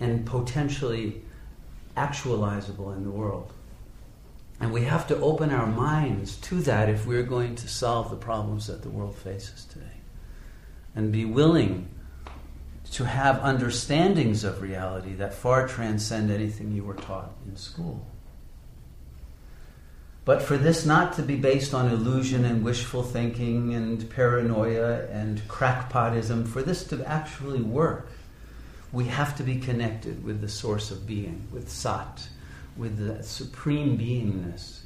and 0.00 0.26
potentially 0.26 1.22
actualizable 1.96 2.92
in 2.96 3.04
the 3.04 3.10
world. 3.12 3.52
And 4.58 4.72
we 4.72 4.82
have 4.82 5.06
to 5.06 5.16
open 5.20 5.52
our 5.52 5.68
minds 5.68 6.38
to 6.38 6.56
that 6.62 6.88
if 6.88 7.06
we're 7.06 7.22
going 7.22 7.54
to 7.54 7.68
solve 7.68 8.10
the 8.10 8.16
problems 8.16 8.66
that 8.66 8.82
the 8.82 8.90
world 8.90 9.14
faces 9.14 9.64
today. 9.64 9.98
And 10.96 11.12
be 11.12 11.24
willing 11.24 11.88
to 12.92 13.04
have 13.04 13.38
understandings 13.40 14.42
of 14.42 14.62
reality 14.62 15.14
that 15.14 15.32
far 15.32 15.68
transcend 15.68 16.30
anything 16.30 16.72
you 16.72 16.82
were 16.82 16.94
taught 16.94 17.32
in 17.46 17.56
school. 17.56 18.04
But 20.24 20.42
for 20.42 20.56
this 20.56 20.84
not 20.84 21.14
to 21.14 21.22
be 21.22 21.36
based 21.36 21.72
on 21.72 21.88
illusion 21.88 22.44
and 22.44 22.64
wishful 22.64 23.02
thinking 23.02 23.74
and 23.74 24.08
paranoia 24.10 25.06
and 25.06 25.46
crackpotism, 25.48 26.46
for 26.46 26.62
this 26.62 26.84
to 26.88 27.04
actually 27.08 27.62
work, 27.62 28.10
we 28.92 29.04
have 29.04 29.36
to 29.36 29.44
be 29.44 29.56
connected 29.56 30.24
with 30.24 30.40
the 30.40 30.48
source 30.48 30.90
of 30.90 31.06
being, 31.06 31.46
with 31.52 31.70
Sat, 31.70 32.28
with 32.76 32.98
the 32.98 33.22
supreme 33.22 33.96
beingness, 33.96 34.80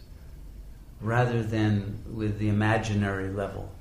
rather 1.01 1.43
than 1.43 1.99
with 2.15 2.39
the 2.39 2.49
imaginary 2.49 3.29
level 3.29 3.73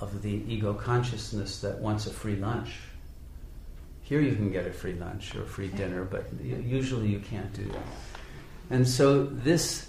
of 0.00 0.22
the 0.22 0.42
ego 0.46 0.74
consciousness 0.74 1.60
that 1.60 1.78
wants 1.78 2.06
a 2.06 2.10
free 2.10 2.36
lunch. 2.36 2.70
Here 4.02 4.20
you 4.20 4.34
can 4.36 4.50
get 4.50 4.66
a 4.66 4.72
free 4.72 4.94
lunch 4.94 5.34
or 5.34 5.42
a 5.42 5.46
free 5.46 5.68
dinner, 5.68 6.04
but 6.04 6.26
usually 6.42 7.08
you 7.08 7.18
can't 7.18 7.52
do 7.52 7.64
that. 7.64 7.82
And 8.70 8.86
so 8.88 9.24
this 9.24 9.88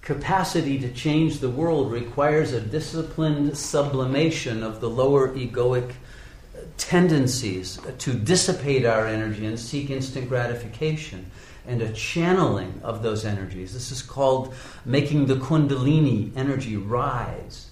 capacity 0.00 0.78
to 0.80 0.92
change 0.92 1.38
the 1.38 1.50
world 1.50 1.92
requires 1.92 2.52
a 2.52 2.60
disciplined 2.60 3.56
sublimation 3.56 4.62
of 4.62 4.80
the 4.80 4.88
lower 4.88 5.28
egoic 5.28 5.90
uh, 5.90 6.60
tendencies 6.76 7.78
to 7.98 8.12
dissipate 8.12 8.84
our 8.84 9.06
energy 9.06 9.46
and 9.46 9.58
seek 9.58 9.90
instant 9.90 10.28
gratification 10.28 11.30
and 11.66 11.80
a 11.82 11.92
channeling 11.92 12.80
of 12.82 13.02
those 13.02 13.24
energies. 13.24 13.72
This 13.72 13.92
is 13.92 14.02
called 14.02 14.54
making 14.84 15.26
the 15.26 15.36
Kundalini 15.36 16.36
energy 16.36 16.76
rise 16.76 17.71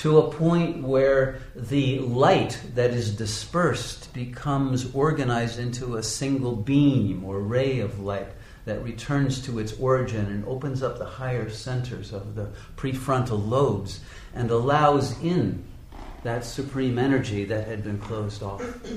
to 0.00 0.16
a 0.16 0.32
point 0.32 0.82
where 0.82 1.40
the 1.54 1.98
light 1.98 2.58
that 2.74 2.90
is 2.90 3.14
dispersed 3.14 4.10
becomes 4.14 4.94
organized 4.94 5.58
into 5.58 5.96
a 5.96 6.02
single 6.02 6.56
beam 6.56 7.22
or 7.22 7.40
ray 7.40 7.80
of 7.80 8.00
light 8.00 8.28
that 8.64 8.82
returns 8.82 9.42
to 9.42 9.58
its 9.58 9.74
origin 9.78 10.24
and 10.24 10.42
opens 10.46 10.82
up 10.82 10.96
the 10.96 11.04
higher 11.04 11.50
centers 11.50 12.14
of 12.14 12.34
the 12.34 12.48
prefrontal 12.76 13.46
lobes 13.46 14.00
and 14.34 14.50
allows 14.50 15.22
in 15.22 15.62
that 16.22 16.46
supreme 16.46 16.98
energy 16.98 17.44
that 17.44 17.66
had 17.66 17.84
been 17.84 17.98
closed 17.98 18.42
off. 18.42 18.64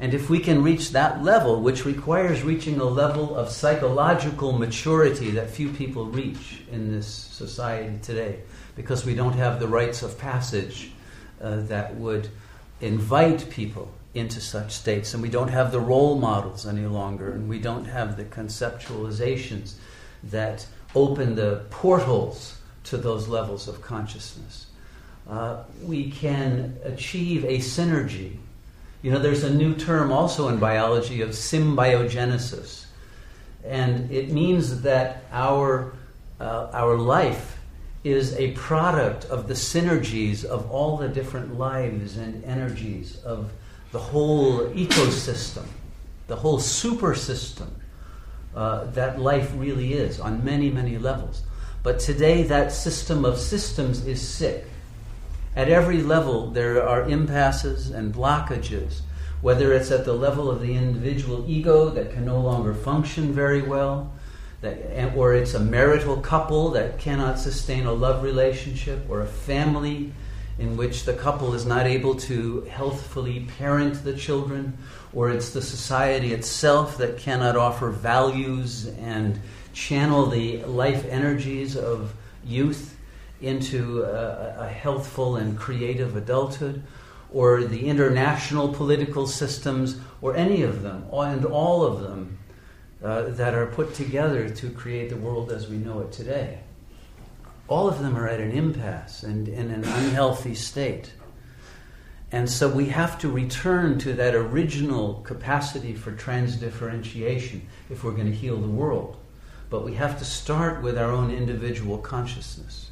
And 0.00 0.14
if 0.14 0.28
we 0.28 0.40
can 0.40 0.64
reach 0.64 0.90
that 0.90 1.22
level, 1.22 1.60
which 1.60 1.84
requires 1.84 2.42
reaching 2.42 2.80
a 2.80 2.84
level 2.84 3.36
of 3.36 3.50
psychological 3.50 4.50
maturity 4.50 5.30
that 5.30 5.48
few 5.48 5.68
people 5.68 6.06
reach 6.06 6.62
in 6.72 6.90
this 6.90 7.06
society 7.06 8.00
today, 8.02 8.40
because 8.76 9.04
we 9.04 9.14
don't 9.14 9.34
have 9.34 9.60
the 9.60 9.68
rites 9.68 10.02
of 10.02 10.18
passage 10.18 10.92
uh, 11.40 11.56
that 11.62 11.94
would 11.96 12.28
invite 12.80 13.48
people 13.50 13.92
into 14.14 14.40
such 14.40 14.72
states, 14.72 15.14
and 15.14 15.22
we 15.22 15.28
don't 15.28 15.48
have 15.48 15.72
the 15.72 15.80
role 15.80 16.18
models 16.18 16.66
any 16.66 16.86
longer, 16.86 17.32
and 17.32 17.48
we 17.48 17.58
don't 17.58 17.86
have 17.86 18.16
the 18.16 18.24
conceptualizations 18.24 19.74
that 20.22 20.66
open 20.94 21.34
the 21.34 21.64
portals 21.70 22.58
to 22.84 22.96
those 22.96 23.28
levels 23.28 23.68
of 23.68 23.80
consciousness. 23.80 24.66
Uh, 25.28 25.62
we 25.82 26.10
can 26.10 26.76
achieve 26.84 27.44
a 27.44 27.58
synergy. 27.58 28.36
You 29.02 29.12
know, 29.12 29.18
there's 29.18 29.44
a 29.44 29.54
new 29.54 29.74
term 29.74 30.12
also 30.12 30.48
in 30.48 30.58
biology 30.58 31.22
of 31.22 31.30
symbiogenesis, 31.30 32.84
and 33.64 34.10
it 34.10 34.30
means 34.30 34.82
that 34.82 35.24
our 35.32 35.94
uh, 36.40 36.68
our 36.72 36.96
life 36.96 37.56
is 38.04 38.34
a 38.34 38.50
product 38.52 39.24
of 39.26 39.46
the 39.46 39.54
synergies 39.54 40.44
of 40.44 40.70
all 40.70 40.96
the 40.96 41.08
different 41.08 41.56
lives 41.56 42.16
and 42.16 42.44
energies 42.44 43.22
of 43.24 43.52
the 43.92 43.98
whole 43.98 44.66
ecosystem, 44.70 45.64
the 46.26 46.36
whole 46.36 46.58
super 46.58 47.14
system 47.14 47.74
uh, 48.54 48.84
that 48.92 49.20
life 49.20 49.52
really 49.54 49.92
is 49.92 50.18
on 50.18 50.44
many, 50.44 50.70
many 50.70 50.98
levels. 50.98 51.42
But 51.82 52.00
today, 52.00 52.42
that 52.44 52.72
system 52.72 53.24
of 53.24 53.38
systems 53.38 54.06
is 54.06 54.26
sick. 54.26 54.64
At 55.54 55.68
every 55.68 56.02
level, 56.02 56.50
there 56.50 56.86
are 56.86 57.08
impasses 57.08 57.90
and 57.90 58.14
blockages, 58.14 59.00
whether 59.42 59.72
it's 59.72 59.90
at 59.90 60.04
the 60.04 60.12
level 60.12 60.50
of 60.50 60.60
the 60.60 60.74
individual 60.74 61.44
ego 61.48 61.88
that 61.90 62.12
can 62.12 62.24
no 62.24 62.40
longer 62.40 62.74
function 62.74 63.32
very 63.32 63.62
well 63.62 64.12
that, 64.62 65.14
or 65.14 65.34
it's 65.34 65.54
a 65.54 65.60
marital 65.60 66.16
couple 66.16 66.70
that 66.70 66.98
cannot 66.98 67.38
sustain 67.38 67.84
a 67.84 67.92
love 67.92 68.22
relationship, 68.22 69.04
or 69.10 69.20
a 69.20 69.26
family 69.26 70.12
in 70.58 70.76
which 70.76 71.04
the 71.04 71.14
couple 71.14 71.54
is 71.54 71.66
not 71.66 71.86
able 71.86 72.14
to 72.14 72.60
healthfully 72.62 73.48
parent 73.58 74.02
the 74.04 74.14
children, 74.14 74.76
or 75.12 75.30
it's 75.30 75.50
the 75.50 75.62
society 75.62 76.32
itself 76.32 76.96
that 76.98 77.18
cannot 77.18 77.56
offer 77.56 77.90
values 77.90 78.86
and 79.00 79.40
channel 79.72 80.26
the 80.26 80.62
life 80.64 81.04
energies 81.06 81.76
of 81.76 82.14
youth 82.44 82.96
into 83.40 84.02
a, 84.02 84.56
a 84.60 84.68
healthful 84.68 85.36
and 85.36 85.58
creative 85.58 86.16
adulthood, 86.16 86.82
or 87.32 87.64
the 87.64 87.88
international 87.88 88.72
political 88.72 89.26
systems, 89.26 89.96
or 90.20 90.36
any 90.36 90.62
of 90.62 90.82
them, 90.82 91.04
and 91.12 91.44
all 91.46 91.82
of 91.82 92.02
them 92.02 92.38
uh, 93.02 93.22
that 93.30 93.54
are 93.54 93.66
put 93.66 93.94
together 93.94 94.48
to 94.48 94.70
create 94.70 95.10
the 95.10 95.16
world 95.16 95.50
as 95.50 95.68
we 95.68 95.76
know 95.76 96.00
it 96.00 96.12
today. 96.12 96.60
All 97.68 97.88
of 97.88 98.00
them 98.00 98.16
are 98.16 98.28
at 98.28 98.40
an 98.40 98.52
impasse 98.52 99.22
and 99.22 99.48
in 99.48 99.70
an 99.70 99.84
unhealthy 99.84 100.54
state. 100.54 101.12
And 102.30 102.48
so 102.48 102.68
we 102.68 102.86
have 102.86 103.18
to 103.18 103.28
return 103.28 103.98
to 104.00 104.14
that 104.14 104.34
original 104.34 105.14
capacity 105.24 105.94
for 105.94 106.12
transdifferentiation 106.12 107.62
if 107.90 108.04
we're 108.04 108.12
going 108.12 108.30
to 108.30 108.36
heal 108.36 108.56
the 108.56 108.68
world. 108.68 109.16
But 109.68 109.84
we 109.84 109.94
have 109.94 110.18
to 110.18 110.24
start 110.24 110.82
with 110.82 110.96
our 110.96 111.10
own 111.10 111.30
individual 111.30 111.98
consciousness 111.98 112.90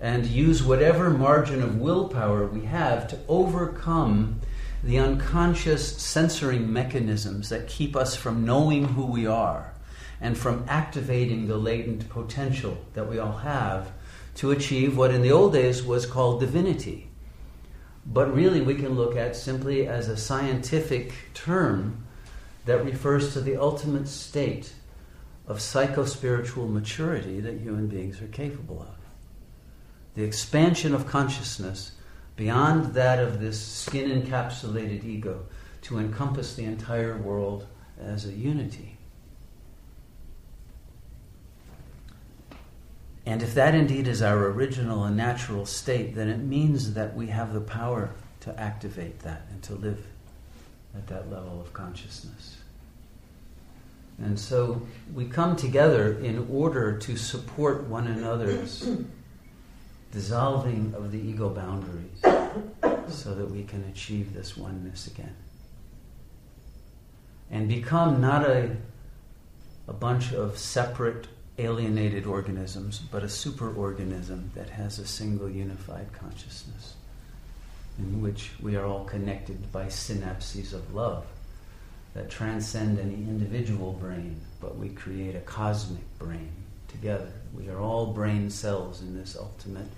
and 0.00 0.26
use 0.26 0.62
whatever 0.62 1.08
margin 1.08 1.62
of 1.62 1.78
willpower 1.78 2.46
we 2.46 2.66
have 2.66 3.08
to 3.08 3.18
overcome 3.28 4.40
the 4.84 4.98
unconscious 4.98 5.96
censoring 5.96 6.70
mechanisms 6.70 7.48
that 7.48 7.66
keep 7.66 7.96
us 7.96 8.14
from 8.14 8.44
knowing 8.44 8.84
who 8.84 9.06
we 9.06 9.26
are 9.26 9.72
and 10.20 10.36
from 10.36 10.62
activating 10.68 11.46
the 11.46 11.56
latent 11.56 12.06
potential 12.10 12.76
that 12.92 13.08
we 13.08 13.18
all 13.18 13.38
have 13.38 13.90
to 14.34 14.50
achieve 14.50 14.94
what 14.94 15.10
in 15.10 15.22
the 15.22 15.32
old 15.32 15.54
days 15.54 15.82
was 15.82 16.04
called 16.04 16.38
divinity. 16.38 17.08
But 18.04 18.34
really, 18.34 18.60
we 18.60 18.74
can 18.74 18.90
look 18.90 19.16
at 19.16 19.36
simply 19.36 19.86
as 19.86 20.08
a 20.08 20.18
scientific 20.18 21.14
term 21.32 22.04
that 22.66 22.84
refers 22.84 23.32
to 23.32 23.40
the 23.40 23.56
ultimate 23.56 24.06
state 24.06 24.74
of 25.46 25.58
psychospiritual 25.58 26.70
maturity 26.70 27.40
that 27.40 27.60
human 27.60 27.86
beings 27.86 28.20
are 28.20 28.28
capable 28.28 28.82
of. 28.82 28.96
The 30.14 30.24
expansion 30.24 30.94
of 30.94 31.06
consciousness 31.06 31.92
beyond 32.36 32.94
that 32.94 33.18
of 33.18 33.40
this 33.40 33.60
skin 33.60 34.22
encapsulated 34.22 35.04
ego 35.04 35.46
to 35.82 35.98
encompass 35.98 36.54
the 36.54 36.64
entire 36.64 37.16
world 37.16 37.66
as 38.00 38.26
a 38.26 38.32
unity. 38.32 38.96
And 43.26 43.42
if 43.42 43.54
that 43.54 43.74
indeed 43.74 44.06
is 44.06 44.20
our 44.20 44.46
original 44.48 45.04
and 45.04 45.16
natural 45.16 45.64
state, 45.64 46.14
then 46.14 46.28
it 46.28 46.38
means 46.38 46.94
that 46.94 47.14
we 47.14 47.28
have 47.28 47.54
the 47.54 47.60
power 47.60 48.10
to 48.40 48.60
activate 48.60 49.20
that 49.20 49.46
and 49.50 49.62
to 49.62 49.74
live 49.74 50.04
at 50.94 51.06
that 51.06 51.30
level 51.30 51.60
of 51.60 51.72
consciousness. 51.72 52.56
And 54.18 54.38
so 54.38 54.86
we 55.14 55.24
come 55.24 55.56
together 55.56 56.18
in 56.18 56.46
order 56.50 56.98
to 56.98 57.16
support 57.16 57.84
one 57.84 58.06
another's 58.06 58.88
dissolving 60.14 60.94
of 60.96 61.10
the 61.10 61.18
ego 61.18 61.48
boundaries 61.48 62.20
so 63.08 63.34
that 63.34 63.50
we 63.50 63.64
can 63.64 63.84
achieve 63.90 64.32
this 64.32 64.56
oneness 64.56 65.08
again. 65.08 65.34
And 67.50 67.68
become 67.68 68.20
not 68.20 68.48
a, 68.48 68.76
a 69.88 69.92
bunch 69.92 70.32
of 70.32 70.56
separate, 70.56 71.26
alienated 71.58 72.26
organisms, 72.26 73.00
but 73.10 73.24
a 73.24 73.26
superorganism 73.26 74.54
that 74.54 74.70
has 74.70 75.00
a 75.00 75.06
single 75.06 75.50
unified 75.50 76.12
consciousness 76.12 76.94
in 77.98 78.22
which 78.22 78.52
we 78.60 78.76
are 78.76 78.86
all 78.86 79.04
connected 79.04 79.70
by 79.72 79.86
synapses 79.86 80.72
of 80.72 80.94
love 80.94 81.26
that 82.14 82.30
transcend 82.30 83.00
any 83.00 83.14
individual 83.14 83.92
brain, 83.92 84.40
but 84.60 84.76
we 84.76 84.88
create 84.90 85.34
a 85.34 85.40
cosmic 85.40 86.02
brain 86.18 86.52
together. 86.86 87.32
We 87.56 87.68
are 87.68 87.78
all 87.78 88.06
brain 88.06 88.50
cells 88.50 89.00
in 89.00 89.16
this 89.16 89.36
ultimate 89.38 89.88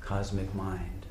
cosmic 0.00 0.54
mind. 0.54 1.06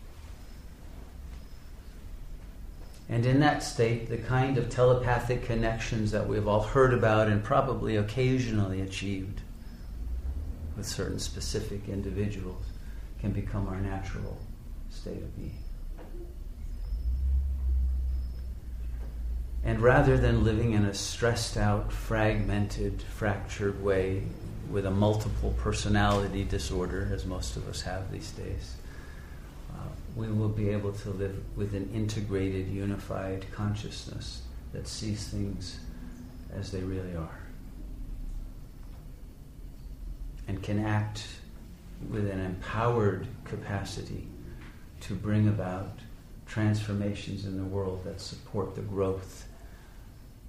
And 3.09 3.25
in 3.25 3.41
that 3.41 3.61
state, 3.61 4.09
the 4.09 4.17
kind 4.17 4.57
of 4.57 4.69
telepathic 4.69 5.43
connections 5.43 6.11
that 6.11 6.27
we've 6.27 6.47
all 6.47 6.61
heard 6.61 6.93
about 6.93 7.27
and 7.27 7.43
probably 7.43 7.97
occasionally 7.97 8.79
achieved 8.79 9.41
with 10.77 10.87
certain 10.87 11.19
specific 11.19 11.89
individuals 11.89 12.63
can 13.19 13.31
become 13.31 13.67
our 13.67 13.81
natural 13.81 14.37
state 14.89 15.21
of 15.21 15.35
being. 15.35 15.57
And 19.63 19.79
rather 19.79 20.17
than 20.17 20.43
living 20.43 20.73
in 20.73 20.85
a 20.85 20.93
stressed 20.93 21.55
out, 21.55 21.93
fragmented, 21.93 23.03
fractured 23.03 23.83
way 23.83 24.23
with 24.69 24.85
a 24.85 24.91
multiple 24.91 25.53
personality 25.59 26.43
disorder, 26.43 27.09
as 27.13 27.25
most 27.25 27.55
of 27.57 27.67
us 27.69 27.81
have 27.81 28.11
these 28.11 28.31
days, 28.31 28.75
uh, 29.73 29.87
we 30.15 30.27
will 30.27 30.49
be 30.49 30.69
able 30.69 30.93
to 30.93 31.09
live 31.11 31.35
with 31.55 31.75
an 31.75 31.89
integrated, 31.93 32.67
unified 32.69 33.45
consciousness 33.51 34.41
that 34.73 34.87
sees 34.87 35.27
things 35.27 35.79
as 36.53 36.71
they 36.71 36.81
really 36.81 37.15
are. 37.15 37.39
And 40.47 40.63
can 40.63 40.83
act 40.83 41.27
with 42.09 42.27
an 42.29 42.39
empowered 42.39 43.27
capacity 43.45 44.27
to 45.01 45.13
bring 45.13 45.47
about 45.47 45.99
transformations 46.47 47.45
in 47.45 47.57
the 47.57 47.63
world 47.63 48.03
that 48.05 48.19
support 48.19 48.75
the 48.75 48.81
growth 48.81 49.47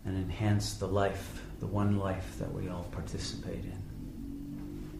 and 0.04 0.16
enhance 0.16 0.74
the 0.74 0.86
life, 0.86 1.42
the 1.60 1.66
one 1.66 1.98
life 1.98 2.38
that 2.38 2.52
we 2.52 2.68
all 2.68 2.86
participate 2.92 3.64
in, 3.64 4.90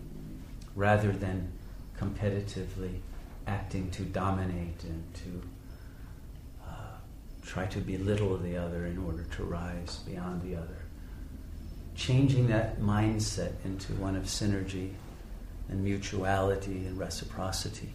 rather 0.75 1.13
than 1.13 1.53
competitively 1.99 2.99
acting 3.47 3.91
to 3.91 4.03
dominate 4.03 4.83
and 4.85 5.15
to 5.15 5.43
uh, 6.67 6.97
try 7.43 7.67
to 7.67 7.79
belittle 7.79 8.37
the 8.39 8.57
other 8.57 8.87
in 8.87 8.99
order 8.99 9.25
to 9.25 9.45
rise 9.45 9.97
beyond 10.07 10.43
the 10.43 10.57
other. 10.57 10.77
Changing 11.95 12.49
that 12.49 12.81
mindset 12.81 13.53
into 13.65 13.93
one 13.95 14.17
of 14.17 14.25
synergy 14.25 14.93
and 15.69 15.83
mutuality 15.85 16.87
and 16.87 16.99
reciprocity 16.99 17.93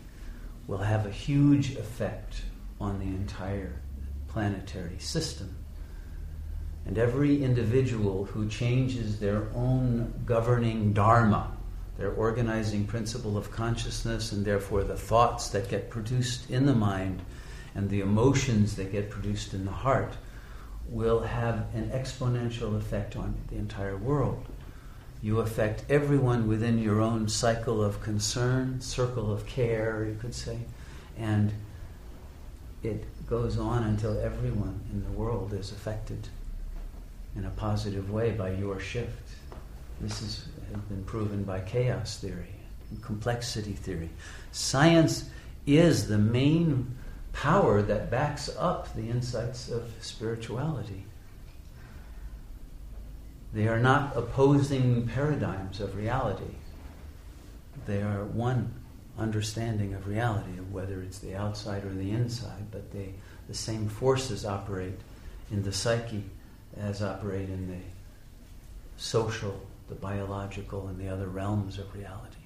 will 0.68 0.80
have 0.80 1.06
a 1.06 1.12
huge 1.12 1.72
effect 1.78 2.42
on 2.80 3.00
the 3.00 3.06
entire 3.06 3.82
planetary 4.28 5.00
system. 5.00 5.56
And 6.88 6.98
every 6.98 7.44
individual 7.44 8.24
who 8.24 8.48
changes 8.48 9.20
their 9.20 9.44
own 9.54 10.14
governing 10.26 10.94
dharma, 10.94 11.52
their 11.98 12.12
organizing 12.12 12.86
principle 12.86 13.38
of 13.38 13.52
consciousness, 13.52 14.32
and 14.32 14.46
therefore 14.46 14.84
the 14.84 14.96
thoughts 14.96 15.50
that 15.50 15.68
get 15.68 15.90
produced 15.90 16.50
in 16.50 16.66
the 16.66 16.74
mind 16.74 17.22
and 17.76 17.90
the 17.90 18.00
emotions 18.00 18.78
that 18.78 18.94
get 18.94 19.10
produced 19.10 19.54
in 19.54 19.66
the 19.66 19.72
heart, 19.72 20.14
will 20.88 21.20
have 21.20 21.66
an 21.76 21.90
exponential 21.90 22.78
effect 22.78 23.18
on 23.18 23.36
the 23.50 23.58
entire 23.58 23.98
world. 23.98 24.46
You 25.22 25.42
affect 25.42 25.84
everyone 25.90 26.48
within 26.48 26.80
your 26.80 27.02
own 27.02 27.28
cycle 27.28 27.84
of 27.84 28.02
concern, 28.02 28.80
circle 28.80 29.34
of 29.34 29.46
care, 29.46 30.06
you 30.06 30.16
could 30.16 30.34
say, 30.34 30.60
and 31.18 31.52
it 32.82 33.04
goes 33.28 33.58
on 33.58 33.84
until 33.84 34.18
everyone 34.22 34.80
in 34.94 35.04
the 35.04 35.12
world 35.12 35.52
is 35.52 35.74
affected 35.74 36.30
in 37.38 37.46
a 37.46 37.50
positive 37.52 38.12
way 38.12 38.32
by 38.32 38.52
your 38.52 38.80
shift. 38.80 39.30
This 40.02 40.22
is, 40.22 40.46
has 40.74 40.82
been 40.84 41.04
proven 41.04 41.44
by 41.44 41.62
chaos 41.62 42.18
theory, 42.18 42.54
complexity 43.02 43.74
theory. 43.74 44.10
Science 44.52 45.30
is 45.66 46.08
the 46.08 46.18
main 46.18 46.96
power 47.34 47.82
that 47.82 48.10
backs 48.10 48.50
up 48.58 48.94
the 48.96 49.10
insights 49.10 49.70
of 49.70 49.92
spirituality. 50.02 51.04
They 53.54 53.68
are 53.68 53.80
not 53.80 54.16
opposing 54.16 55.08
paradigms 55.08 55.80
of 55.80 55.96
reality. 55.96 56.56
They 57.86 58.02
are 58.02 58.26
one 58.26 58.74
understanding 59.18 59.94
of 59.94 60.08
reality, 60.08 60.58
of 60.60 60.72
whether 60.72 61.02
it's 61.02 61.20
the 61.20 61.36
outside 61.36 61.86
or 61.86 61.94
the 61.94 62.12
inside, 62.12 62.72
but 62.72 62.92
they, 62.92 63.14
the 63.48 63.54
same 63.54 63.88
forces 63.88 64.46
operate 64.46 65.00
in 65.52 65.64
the 65.64 65.72
psyche 65.72 66.24
as 66.82 67.02
operate 67.02 67.50
in 67.50 67.68
the 67.68 67.82
social, 68.98 69.60
the 69.90 69.96
biological, 69.96 70.88
and 70.88 71.00
the 71.00 71.08
other 71.08 71.28
realms 71.28 71.78
of 71.78 71.94
reality. 71.96 72.38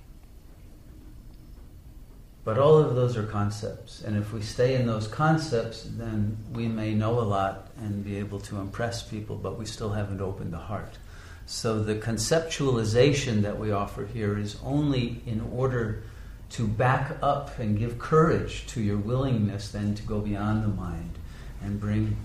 But 2.44 2.58
all 2.58 2.80
of 2.80 2.96
those 2.96 3.18
are 3.18 3.24
concepts, 3.24 4.02
and 4.02 4.18
if 4.18 4.34
we 4.34 4.42
stay 4.42 4.74
in 4.74 4.88
those 4.88 5.08
concepts, 5.08 5.84
then 5.84 6.38
we 6.54 6.68
may 6.68 6.94
know 6.94 7.20
a 7.20 7.22
lot 7.22 7.70
and 7.78 8.04
be 8.04 8.18
able 8.18 8.40
to 8.42 8.60
impress 8.60 9.04
people, 9.04 9.36
but 9.36 9.60
we 9.60 9.66
still 9.66 9.92
haven't 9.92 10.22
opened 10.22 10.52
the 10.52 10.58
heart. 10.58 10.98
So 11.46 11.84
the 11.84 11.96
conceptualization 11.96 13.42
that 13.44 13.60
we 13.60 13.72
offer 13.72 14.06
here 14.06 14.40
is 14.40 14.58
only 14.64 15.22
in 15.28 15.42
order 15.54 16.04
to 16.52 16.68
back 16.68 17.18
up 17.22 17.60
and 17.60 17.78
give 17.78 18.00
courage 18.00 18.66
to 18.68 18.82
your 18.82 18.98
willingness 18.98 19.70
then 19.70 19.96
to 19.96 20.04
go 20.04 20.20
beyond 20.20 20.64
the 20.64 20.68
mind 20.68 21.18
and 21.64 21.80
bring 21.80 22.18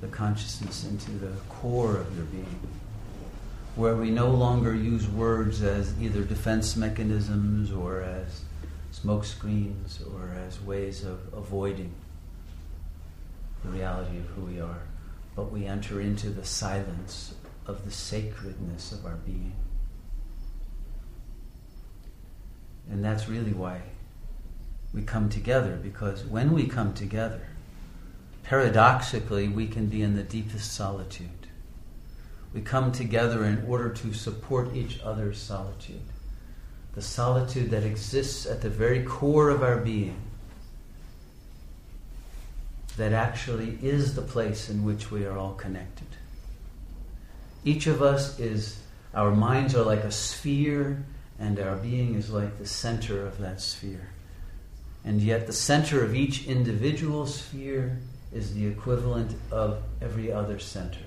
the 0.00 0.08
consciousness 0.08 0.84
into 0.84 1.10
the 1.12 1.32
core 1.48 1.96
of 1.96 2.16
your 2.16 2.24
being, 2.26 2.60
where 3.76 3.96
we 3.96 4.10
no 4.10 4.30
longer 4.30 4.74
use 4.74 5.08
words 5.08 5.62
as 5.62 5.94
either 6.00 6.22
defense 6.22 6.76
mechanisms 6.76 7.70
or 7.70 8.00
as 8.02 8.42
smoke 8.90 9.24
screens 9.24 10.00
or 10.14 10.32
as 10.46 10.60
ways 10.62 11.04
of 11.04 11.20
avoiding 11.32 11.92
the 13.64 13.70
reality 13.70 14.18
of 14.18 14.26
who 14.26 14.42
we 14.42 14.60
are, 14.60 14.82
but 15.36 15.52
we 15.52 15.66
enter 15.66 16.00
into 16.00 16.30
the 16.30 16.44
silence 16.44 17.34
of 17.66 17.84
the 17.84 17.90
sacredness 17.90 18.90
of 18.92 19.04
our 19.04 19.16
being. 19.16 19.52
And 22.90 23.04
that's 23.04 23.28
really 23.28 23.52
why 23.52 23.82
we 24.92 25.02
come 25.02 25.28
together, 25.28 25.78
because 25.80 26.24
when 26.24 26.52
we 26.52 26.66
come 26.66 26.94
together, 26.94 27.46
paradoxically, 28.42 29.48
we 29.48 29.66
can 29.66 29.86
be 29.86 30.02
in 30.02 30.16
the 30.16 30.22
deepest 30.22 30.72
solitude. 30.72 31.28
We 32.52 32.60
come 32.60 32.90
together 32.90 33.44
in 33.44 33.64
order 33.66 33.90
to 33.90 34.12
support 34.12 34.74
each 34.74 35.00
other's 35.02 35.38
solitude. 35.40 36.02
The 36.94 37.02
solitude 37.02 37.70
that 37.70 37.84
exists 37.84 38.46
at 38.46 38.60
the 38.60 38.70
very 38.70 39.04
core 39.04 39.50
of 39.50 39.62
our 39.62 39.76
being, 39.76 40.20
that 42.96 43.12
actually 43.12 43.78
is 43.80 44.14
the 44.14 44.22
place 44.22 44.68
in 44.68 44.84
which 44.84 45.10
we 45.10 45.24
are 45.24 45.38
all 45.38 45.54
connected. 45.54 46.08
Each 47.64 47.86
of 47.86 48.02
us 48.02 48.38
is, 48.40 48.80
our 49.14 49.30
minds 49.30 49.74
are 49.74 49.84
like 49.84 50.04
a 50.04 50.10
sphere, 50.10 51.04
and 51.38 51.58
our 51.60 51.76
being 51.76 52.14
is 52.14 52.30
like 52.30 52.58
the 52.58 52.66
center 52.66 53.24
of 53.24 53.38
that 53.38 53.60
sphere. 53.60 54.10
And 55.04 55.22
yet, 55.22 55.46
the 55.46 55.52
center 55.52 56.04
of 56.04 56.14
each 56.14 56.46
individual 56.46 57.26
sphere 57.26 57.98
is 58.32 58.54
the 58.54 58.66
equivalent 58.66 59.36
of 59.50 59.82
every 60.00 60.32
other 60.32 60.58
center. 60.58 61.00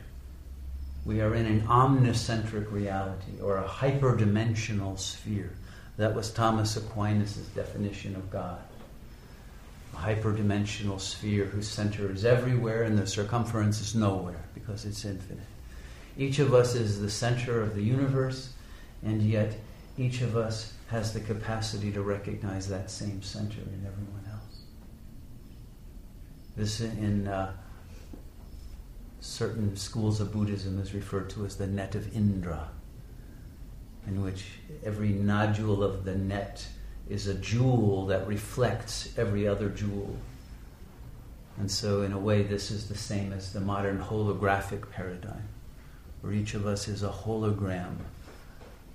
We 1.06 1.22
are 1.22 1.36
in 1.36 1.46
an 1.46 1.62
omnicentric 1.62 2.72
reality 2.72 3.40
or 3.42 3.58
a 3.58 3.68
hyperdimensional 3.68 4.98
sphere. 4.98 5.52
That 5.98 6.16
was 6.16 6.32
Thomas 6.32 6.78
Aquinas' 6.78 7.38
definition 7.56 8.16
of 8.16 8.30
God. 8.30 8.60
A 9.94 9.98
hyperdimensional 9.98 11.00
sphere 11.00 11.46
whose 11.46 11.68
center 11.68 12.12
is 12.12 12.26
everywhere 12.26 12.84
and 12.84 12.98
the 12.98 13.06
circumference 13.06 13.80
is 13.80 13.96
nowhere 13.96 14.44
because 14.54 14.86
it's 14.86 15.06
infinite. 15.06 15.44
Each 16.18 16.40
of 16.40 16.54
us 16.54 16.76
is 16.76 17.00
the 17.00 17.10
center 17.10 17.62
of 17.62 17.76
the 17.76 17.82
universe, 17.82 18.54
and 19.04 19.22
yet 19.22 19.56
each 19.98 20.22
of 20.22 20.38
us 20.38 20.74
has 20.88 21.14
the 21.14 21.20
capacity 21.20 21.92
to 21.92 22.02
recognize 22.02 22.68
that 22.70 22.90
same 22.90 23.22
center 23.22 23.62
in 23.62 23.86
everyone. 23.86 24.23
This 26.56 26.82
in 26.82 27.28
uh, 27.28 27.54
certain 29.20 29.76
schools 29.76 30.22
of 30.22 30.32
Buddhism 30.32 30.80
is 30.80 30.94
referred 30.94 31.30
to 31.32 31.46
as 31.46 31.56
the 31.56 31.66
net 31.66 31.96
of 31.96 32.16
Indra, 32.16 32.70
in 34.06 34.22
which 34.22 34.46
every 34.86 35.10
nodule 35.10 35.84
of 35.84 36.04
the 36.04 36.16
net 36.16 36.66
is 37.10 37.28
a 37.28 37.34
jewel 37.34 38.06
that 38.08 38.28
reflects 38.28 39.18
every 39.18 39.48
other 39.48 39.70
jewel. 39.70 40.16
And 41.58 41.70
so, 41.70 42.02
in 42.02 42.12
a 42.12 42.20
way, 42.20 42.44
this 42.44 42.72
is 42.72 42.88
the 42.88 42.98
same 42.98 43.32
as 43.32 43.54
the 43.54 43.62
modern 43.62 44.00
holographic 44.00 44.90
paradigm, 44.92 45.48
where 46.22 46.34
each 46.34 46.54
of 46.54 46.66
us 46.66 46.88
is 46.88 47.04
a 47.04 47.10
hologram 47.10 47.96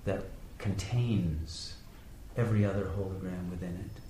that 0.05 0.25
contains 0.57 1.75
every 2.37 2.65
other 2.65 2.85
hologram 2.97 3.49
within 3.49 3.75
it. 3.75 4.01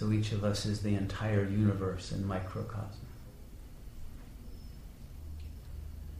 So 0.00 0.10
each 0.12 0.32
of 0.32 0.44
us 0.44 0.64
is 0.64 0.80
the 0.80 0.94
entire 0.94 1.44
universe 1.44 2.10
in 2.10 2.26
microcosm. 2.26 3.06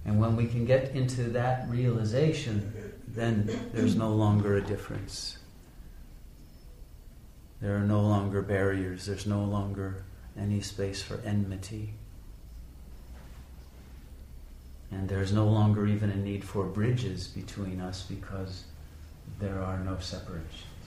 And 0.04 0.20
when 0.20 0.36
we 0.36 0.48
can 0.48 0.66
get 0.66 0.90
into 0.90 1.22
that 1.30 1.66
realization, 1.66 2.74
then 3.08 3.48
there's 3.72 3.96
no 3.96 4.10
longer 4.10 4.58
a 4.58 4.60
difference. 4.60 5.38
There 7.62 7.74
are 7.74 7.86
no 7.86 8.02
longer 8.02 8.42
barriers, 8.42 9.06
there's 9.06 9.26
no 9.26 9.44
longer 9.44 10.04
any 10.38 10.60
space 10.60 11.00
for 11.00 11.18
enmity. 11.24 11.94
And 14.90 15.08
there's 15.08 15.32
no 15.32 15.46
longer 15.46 15.86
even 15.86 16.10
a 16.10 16.16
need 16.16 16.44
for 16.44 16.66
bridges 16.66 17.28
between 17.28 17.80
us 17.80 18.02
because 18.02 18.64
there 19.38 19.62
are 19.62 19.78
no 19.78 19.96
separations. 20.00 20.79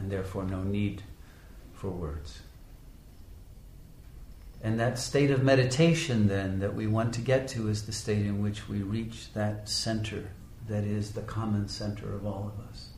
And 0.00 0.10
therefore, 0.10 0.44
no 0.44 0.62
need 0.62 1.02
for 1.74 1.90
words. 1.90 2.40
And 4.62 4.80
that 4.80 4.98
state 4.98 5.30
of 5.30 5.42
meditation, 5.42 6.26
then, 6.26 6.60
that 6.60 6.74
we 6.74 6.86
want 6.86 7.12
to 7.14 7.20
get 7.20 7.48
to 7.48 7.68
is 7.68 7.84
the 7.84 7.92
state 7.92 8.24
in 8.24 8.42
which 8.42 8.66
we 8.66 8.78
reach 8.78 9.30
that 9.34 9.68
center 9.68 10.30
that 10.70 10.84
is 10.84 11.12
the 11.12 11.22
common 11.22 11.68
center 11.68 12.14
of 12.14 12.24
all 12.24 12.50
of 12.54 12.66
us. 12.70 12.88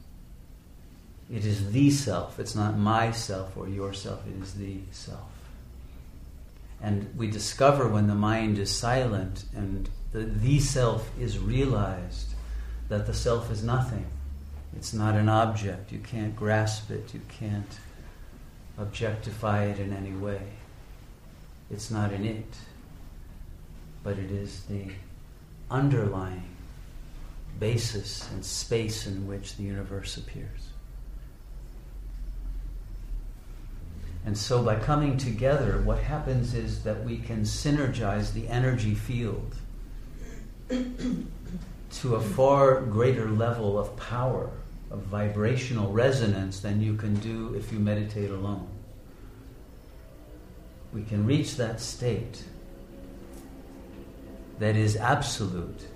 It 1.30 1.46
is 1.46 1.72
the 1.72 1.90
self. 1.90 2.38
It's 2.38 2.54
not 2.54 2.78
myself 2.78 3.56
or 3.56 3.66
yourself, 3.66 4.22
it 4.26 4.40
is 4.42 4.54
the 4.54 4.78
self. 4.92 5.30
And 6.82 7.16
we 7.16 7.28
discover 7.28 7.88
when 7.88 8.08
the 8.08 8.14
mind 8.14 8.58
is 8.58 8.70
silent 8.70 9.44
and 9.56 9.88
the, 10.12 10.20
the 10.20 10.60
self 10.60 11.10
is 11.18 11.38
realized 11.38 12.34
that 12.88 13.06
the 13.06 13.14
self 13.14 13.50
is 13.50 13.64
nothing. 13.64 14.06
It's 14.76 14.92
not 14.92 15.14
an 15.14 15.28
object. 15.28 15.92
You 15.92 15.98
can't 15.98 16.34
grasp 16.34 16.90
it. 16.90 17.12
You 17.14 17.20
can't 17.28 17.78
objectify 18.78 19.64
it 19.64 19.78
in 19.78 19.92
any 19.92 20.12
way. 20.12 20.40
It's 21.70 21.90
not 21.90 22.12
an 22.12 22.24
it, 22.24 22.56
but 24.02 24.18
it 24.18 24.30
is 24.30 24.64
the 24.64 24.88
underlying 25.70 26.44
basis 27.58 28.30
and 28.32 28.44
space 28.44 29.06
in 29.06 29.26
which 29.26 29.56
the 29.56 29.62
universe 29.62 30.16
appears. 30.16 30.68
And 34.24 34.38
so, 34.38 34.62
by 34.62 34.76
coming 34.76 35.16
together, 35.16 35.80
what 35.84 35.98
happens 35.98 36.54
is 36.54 36.84
that 36.84 37.04
we 37.04 37.18
can 37.18 37.42
synergize 37.42 38.32
the 38.32 38.48
energy 38.48 38.94
field 38.94 39.56
to 42.00 42.16
a 42.16 42.20
far 42.20 42.80
greater 42.80 43.30
level 43.30 43.78
of 43.78 43.96
power, 43.96 44.50
of 44.90 45.00
vibrational 45.00 45.92
resonance, 45.92 46.60
than 46.60 46.80
you 46.80 46.96
can 46.96 47.14
do 47.16 47.54
if 47.54 47.72
you 47.72 47.78
meditate 47.78 48.30
alone 48.30 48.68
we 50.92 51.02
can 51.02 51.24
reach 51.26 51.56
that 51.56 51.80
state 51.80 52.44
that 54.58 54.76
is 54.76 54.96
absolute 54.96 55.86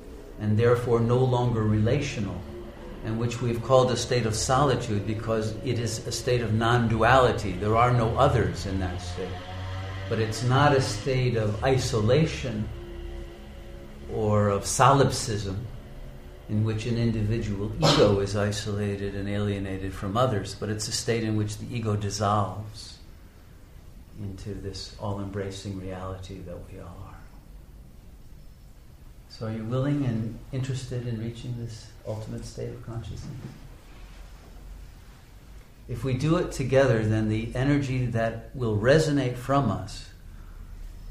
and 0.41 0.59
therefore 0.59 1.01
no 1.01 1.19
longer 1.19 1.63
relational, 1.63 2.41
and 3.05 3.19
which 3.19 3.41
we've 3.41 3.63
called 3.63 3.91
a 3.91 3.97
state 3.97 4.27
of 4.27 4.35
solitude 4.35 5.07
because 5.07 5.55
it 5.65 5.79
is 5.79 6.07
a 6.07 6.13
state 6.13 6.41
of 6.43 6.53
non 6.55 6.89
duality. 6.89 7.53
There 7.53 7.77
are 7.77 7.93
no 7.93 8.17
others 8.17 8.67
in 8.67 8.81
that 8.81 9.01
state. 9.01 9.29
But 10.09 10.19
it's 10.19 10.43
not 10.43 10.75
a 10.75 10.81
state 10.81 11.37
of 11.37 11.63
isolation 11.65 12.69
or 14.13 14.49
of 14.49 14.67
solipsism 14.67 15.67
in 16.49 16.65
which 16.65 16.87
an 16.87 16.97
individual 16.97 17.73
ego 17.77 18.21
is 18.21 18.37
isolated 18.37 19.15
and 19.15 19.29
alienated 19.29 19.93
from 19.93 20.17
others, 20.17 20.55
but 20.55 20.69
it's 20.69 20.87
a 20.89 20.93
state 20.93 21.25
in 21.25 21.37
which 21.37 21.59
the 21.59 21.75
ego 21.75 21.97
dissolves 21.97 22.99
into 24.21 24.55
this 24.55 24.95
all 25.01 25.21
embracing 25.21 25.81
reality 25.81 26.39
that 26.41 26.57
we 26.71 26.79
all 26.79 26.99
are. 27.07 27.19
So, 29.29 29.47
are 29.47 29.53
you 29.53 29.65
willing 29.65 30.05
and 30.07 30.39
interested 30.53 31.07
in 31.07 31.21
reaching 31.21 31.55
this 31.59 31.91
ultimate 32.07 32.45
state 32.47 32.71
of 32.71 32.87
consciousness? 32.87 33.23
If 35.89 36.05
we 36.05 36.15
do 36.15 36.37
it 36.37 36.53
together, 36.53 37.05
then 37.05 37.29
the 37.29 37.55
energy 37.55 38.07
that 38.07 38.51
will 38.55 38.79
resonate 38.79 39.37
from 39.37 39.71
us 39.71 40.09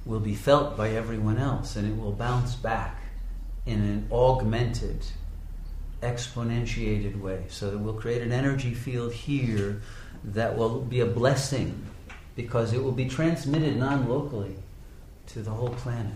will 0.06 0.20
be 0.20 0.36
felt 0.36 0.76
by 0.76 0.90
everyone 0.90 1.38
else 1.38 1.76
and 1.76 1.88
it 1.88 2.02
will 2.02 2.12
bounce 2.12 2.56
back 2.56 3.02
in 3.66 3.80
an 3.82 4.08
augmented, 4.12 5.06
exponentiated 6.06 7.20
way. 7.20 7.44
So 7.50 7.72
that 7.72 7.78
we'll 7.78 7.94
create 7.94 8.22
an 8.22 8.32
energy 8.32 8.74
field 8.74 9.14
here 9.14 9.82
that 10.24 10.58
will 10.58 10.82
be 10.82 11.02
a 11.02 11.06
blessing 11.06 11.86
because 12.36 12.74
it 12.74 12.84
will 12.84 12.92
be 12.92 13.08
transmitted 13.08 13.78
non 13.78 14.08
locally 14.08 14.56
to 15.28 15.42
the 15.42 15.52
whole 15.52 15.70
planet. 15.70 16.14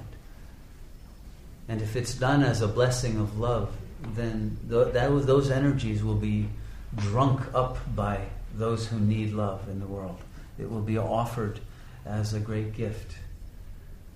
And 1.68 1.82
if 1.82 1.96
it's 1.96 2.14
done 2.14 2.44
as 2.44 2.62
a 2.62 2.68
blessing 2.68 3.20
of 3.20 3.40
love, 3.40 3.76
then 4.16 4.58
th- 4.70 4.94
that, 4.94 5.10
those 5.28 5.52
energies 5.52 6.04
will 6.04 6.16
be 6.16 6.50
drunk 6.96 7.42
up 7.54 7.78
by 7.96 8.26
those 8.56 8.88
who 8.88 9.00
need 9.00 9.34
love 9.34 9.68
in 9.70 9.80
the 9.80 9.86
world. 9.86 10.20
It 10.58 10.70
will 10.70 10.82
be 10.82 10.98
offered 10.98 11.60
as 12.06 12.34
a 12.34 12.40
great 12.40 12.74
gift. 12.76 13.16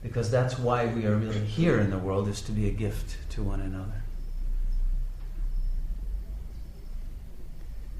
Because 0.02 0.30
that's 0.30 0.58
why 0.58 0.88
we 0.88 1.06
are 1.06 1.16
really 1.16 1.46
here 1.46 1.80
in 1.80 1.90
the 1.90 1.98
world, 1.98 2.28
is 2.28 2.42
to 2.42 2.52
be 2.52 2.68
a 2.68 2.72
gift 2.72 3.18
to 3.32 3.44
one 3.44 3.62
another. 3.62 4.04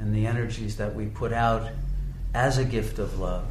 And 0.04 0.14
the 0.14 0.28
energies 0.28 0.76
that 0.78 0.96
we 0.96 1.06
put 1.06 1.32
out 1.32 1.72
as 2.34 2.58
a 2.58 2.66
gift 2.66 3.00
of 3.00 3.20
love 3.20 3.46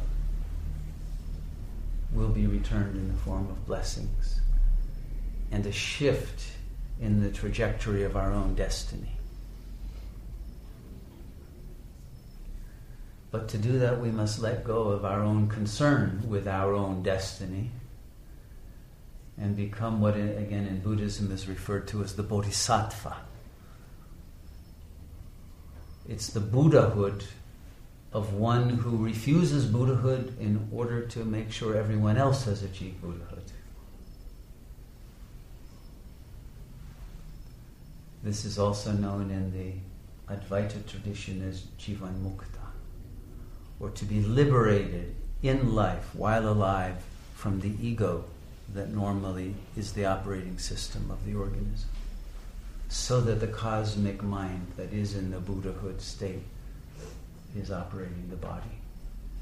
will 2.13 2.29
be 2.29 2.45
returned 2.45 2.95
in 2.95 3.07
the 3.07 3.17
form 3.21 3.49
of 3.49 3.65
blessings 3.65 4.39
and 5.51 5.65
a 5.65 5.71
shift 5.71 6.45
in 7.01 7.23
the 7.23 7.31
trajectory 7.31 8.03
of 8.03 8.15
our 8.15 8.31
own 8.31 8.53
destiny. 8.53 9.13
But 13.31 13.47
to 13.47 13.57
do 13.57 13.79
that, 13.79 13.99
we 13.99 14.11
must 14.11 14.39
let 14.39 14.63
go 14.63 14.89
of 14.89 15.05
our 15.05 15.23
own 15.23 15.47
concern 15.47 16.21
with 16.27 16.47
our 16.47 16.75
own 16.75 17.01
destiny 17.01 17.71
and 19.39 19.55
become 19.55 20.01
what, 20.01 20.15
again, 20.15 20.67
in 20.67 20.81
Buddhism 20.81 21.31
is 21.31 21.47
referred 21.47 21.87
to 21.87 22.03
as 22.03 22.15
the 22.15 22.21
bodhisattva. 22.21 23.32
It's 26.07 26.27
the 26.27 26.39
Buddhahood 26.39 27.23
of 28.11 28.33
one 28.33 28.69
who 28.69 28.97
refuses 28.97 29.65
Buddhahood 29.65 30.37
in 30.39 30.67
order 30.71 31.05
to 31.07 31.23
make 31.23 31.51
sure 31.51 31.75
everyone 31.75 32.17
else 32.17 32.45
has 32.45 32.61
achieved 32.61 33.01
Buddhahood. 33.01 33.43
This 38.21 38.45
is 38.45 38.59
also 38.59 38.91
known 38.91 39.31
in 39.31 39.51
the 39.51 40.33
Advaita 40.33 40.85
tradition 40.87 41.47
as 41.47 41.63
Jivan 41.79 42.21
Mukta, 42.21 42.67
or 43.79 43.89
to 43.89 44.05
be 44.05 44.21
liberated 44.21 45.15
in 45.41 45.75
life, 45.75 46.13
while 46.15 46.47
alive, 46.47 47.03
from 47.35 47.59
the 47.59 47.73
ego 47.81 48.23
that 48.73 48.89
normally 48.93 49.55
is 49.75 49.91
the 49.91 50.05
operating 50.05 50.57
system 50.57 51.11
of 51.11 51.25
the 51.25 51.35
organism, 51.35 51.89
so 52.93 53.19
that 53.19 53.39
the 53.39 53.47
cosmic 53.47 54.21
mind 54.21 54.67
that 54.77 54.93
is 54.93 55.15
in 55.15 55.31
the 55.31 55.39
Buddhahood 55.39 55.99
state 55.99 56.43
is 57.57 57.71
operating 57.71 58.27
the 58.29 58.35
body. 58.35 58.77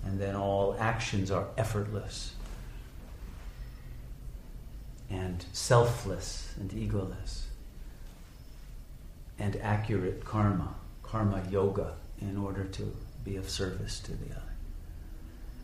And 0.05 0.17
then 0.17 0.37
all 0.37 0.77
actions 0.79 1.29
are 1.31 1.47
effortless 1.57 2.33
and 5.09 5.43
selfless 5.51 6.53
and 6.61 6.71
egoless 6.71 7.41
and 9.37 9.57
accurate 9.57 10.23
karma, 10.23 10.73
karma 11.03 11.43
yoga, 11.51 11.95
in 12.21 12.37
order 12.37 12.63
to 12.63 12.95
be 13.25 13.35
of 13.35 13.49
service 13.49 13.99
to 13.99 14.13
the 14.13 14.31
other. 14.31 14.53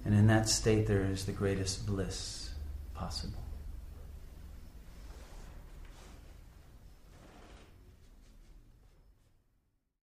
And 0.04 0.14
in 0.14 0.28
that 0.28 0.50
state, 0.50 0.88
there 0.88 1.04
is 1.04 1.26
the 1.26 1.32
greatest 1.32 1.88
bliss 1.88 2.50
possible. 2.94 3.47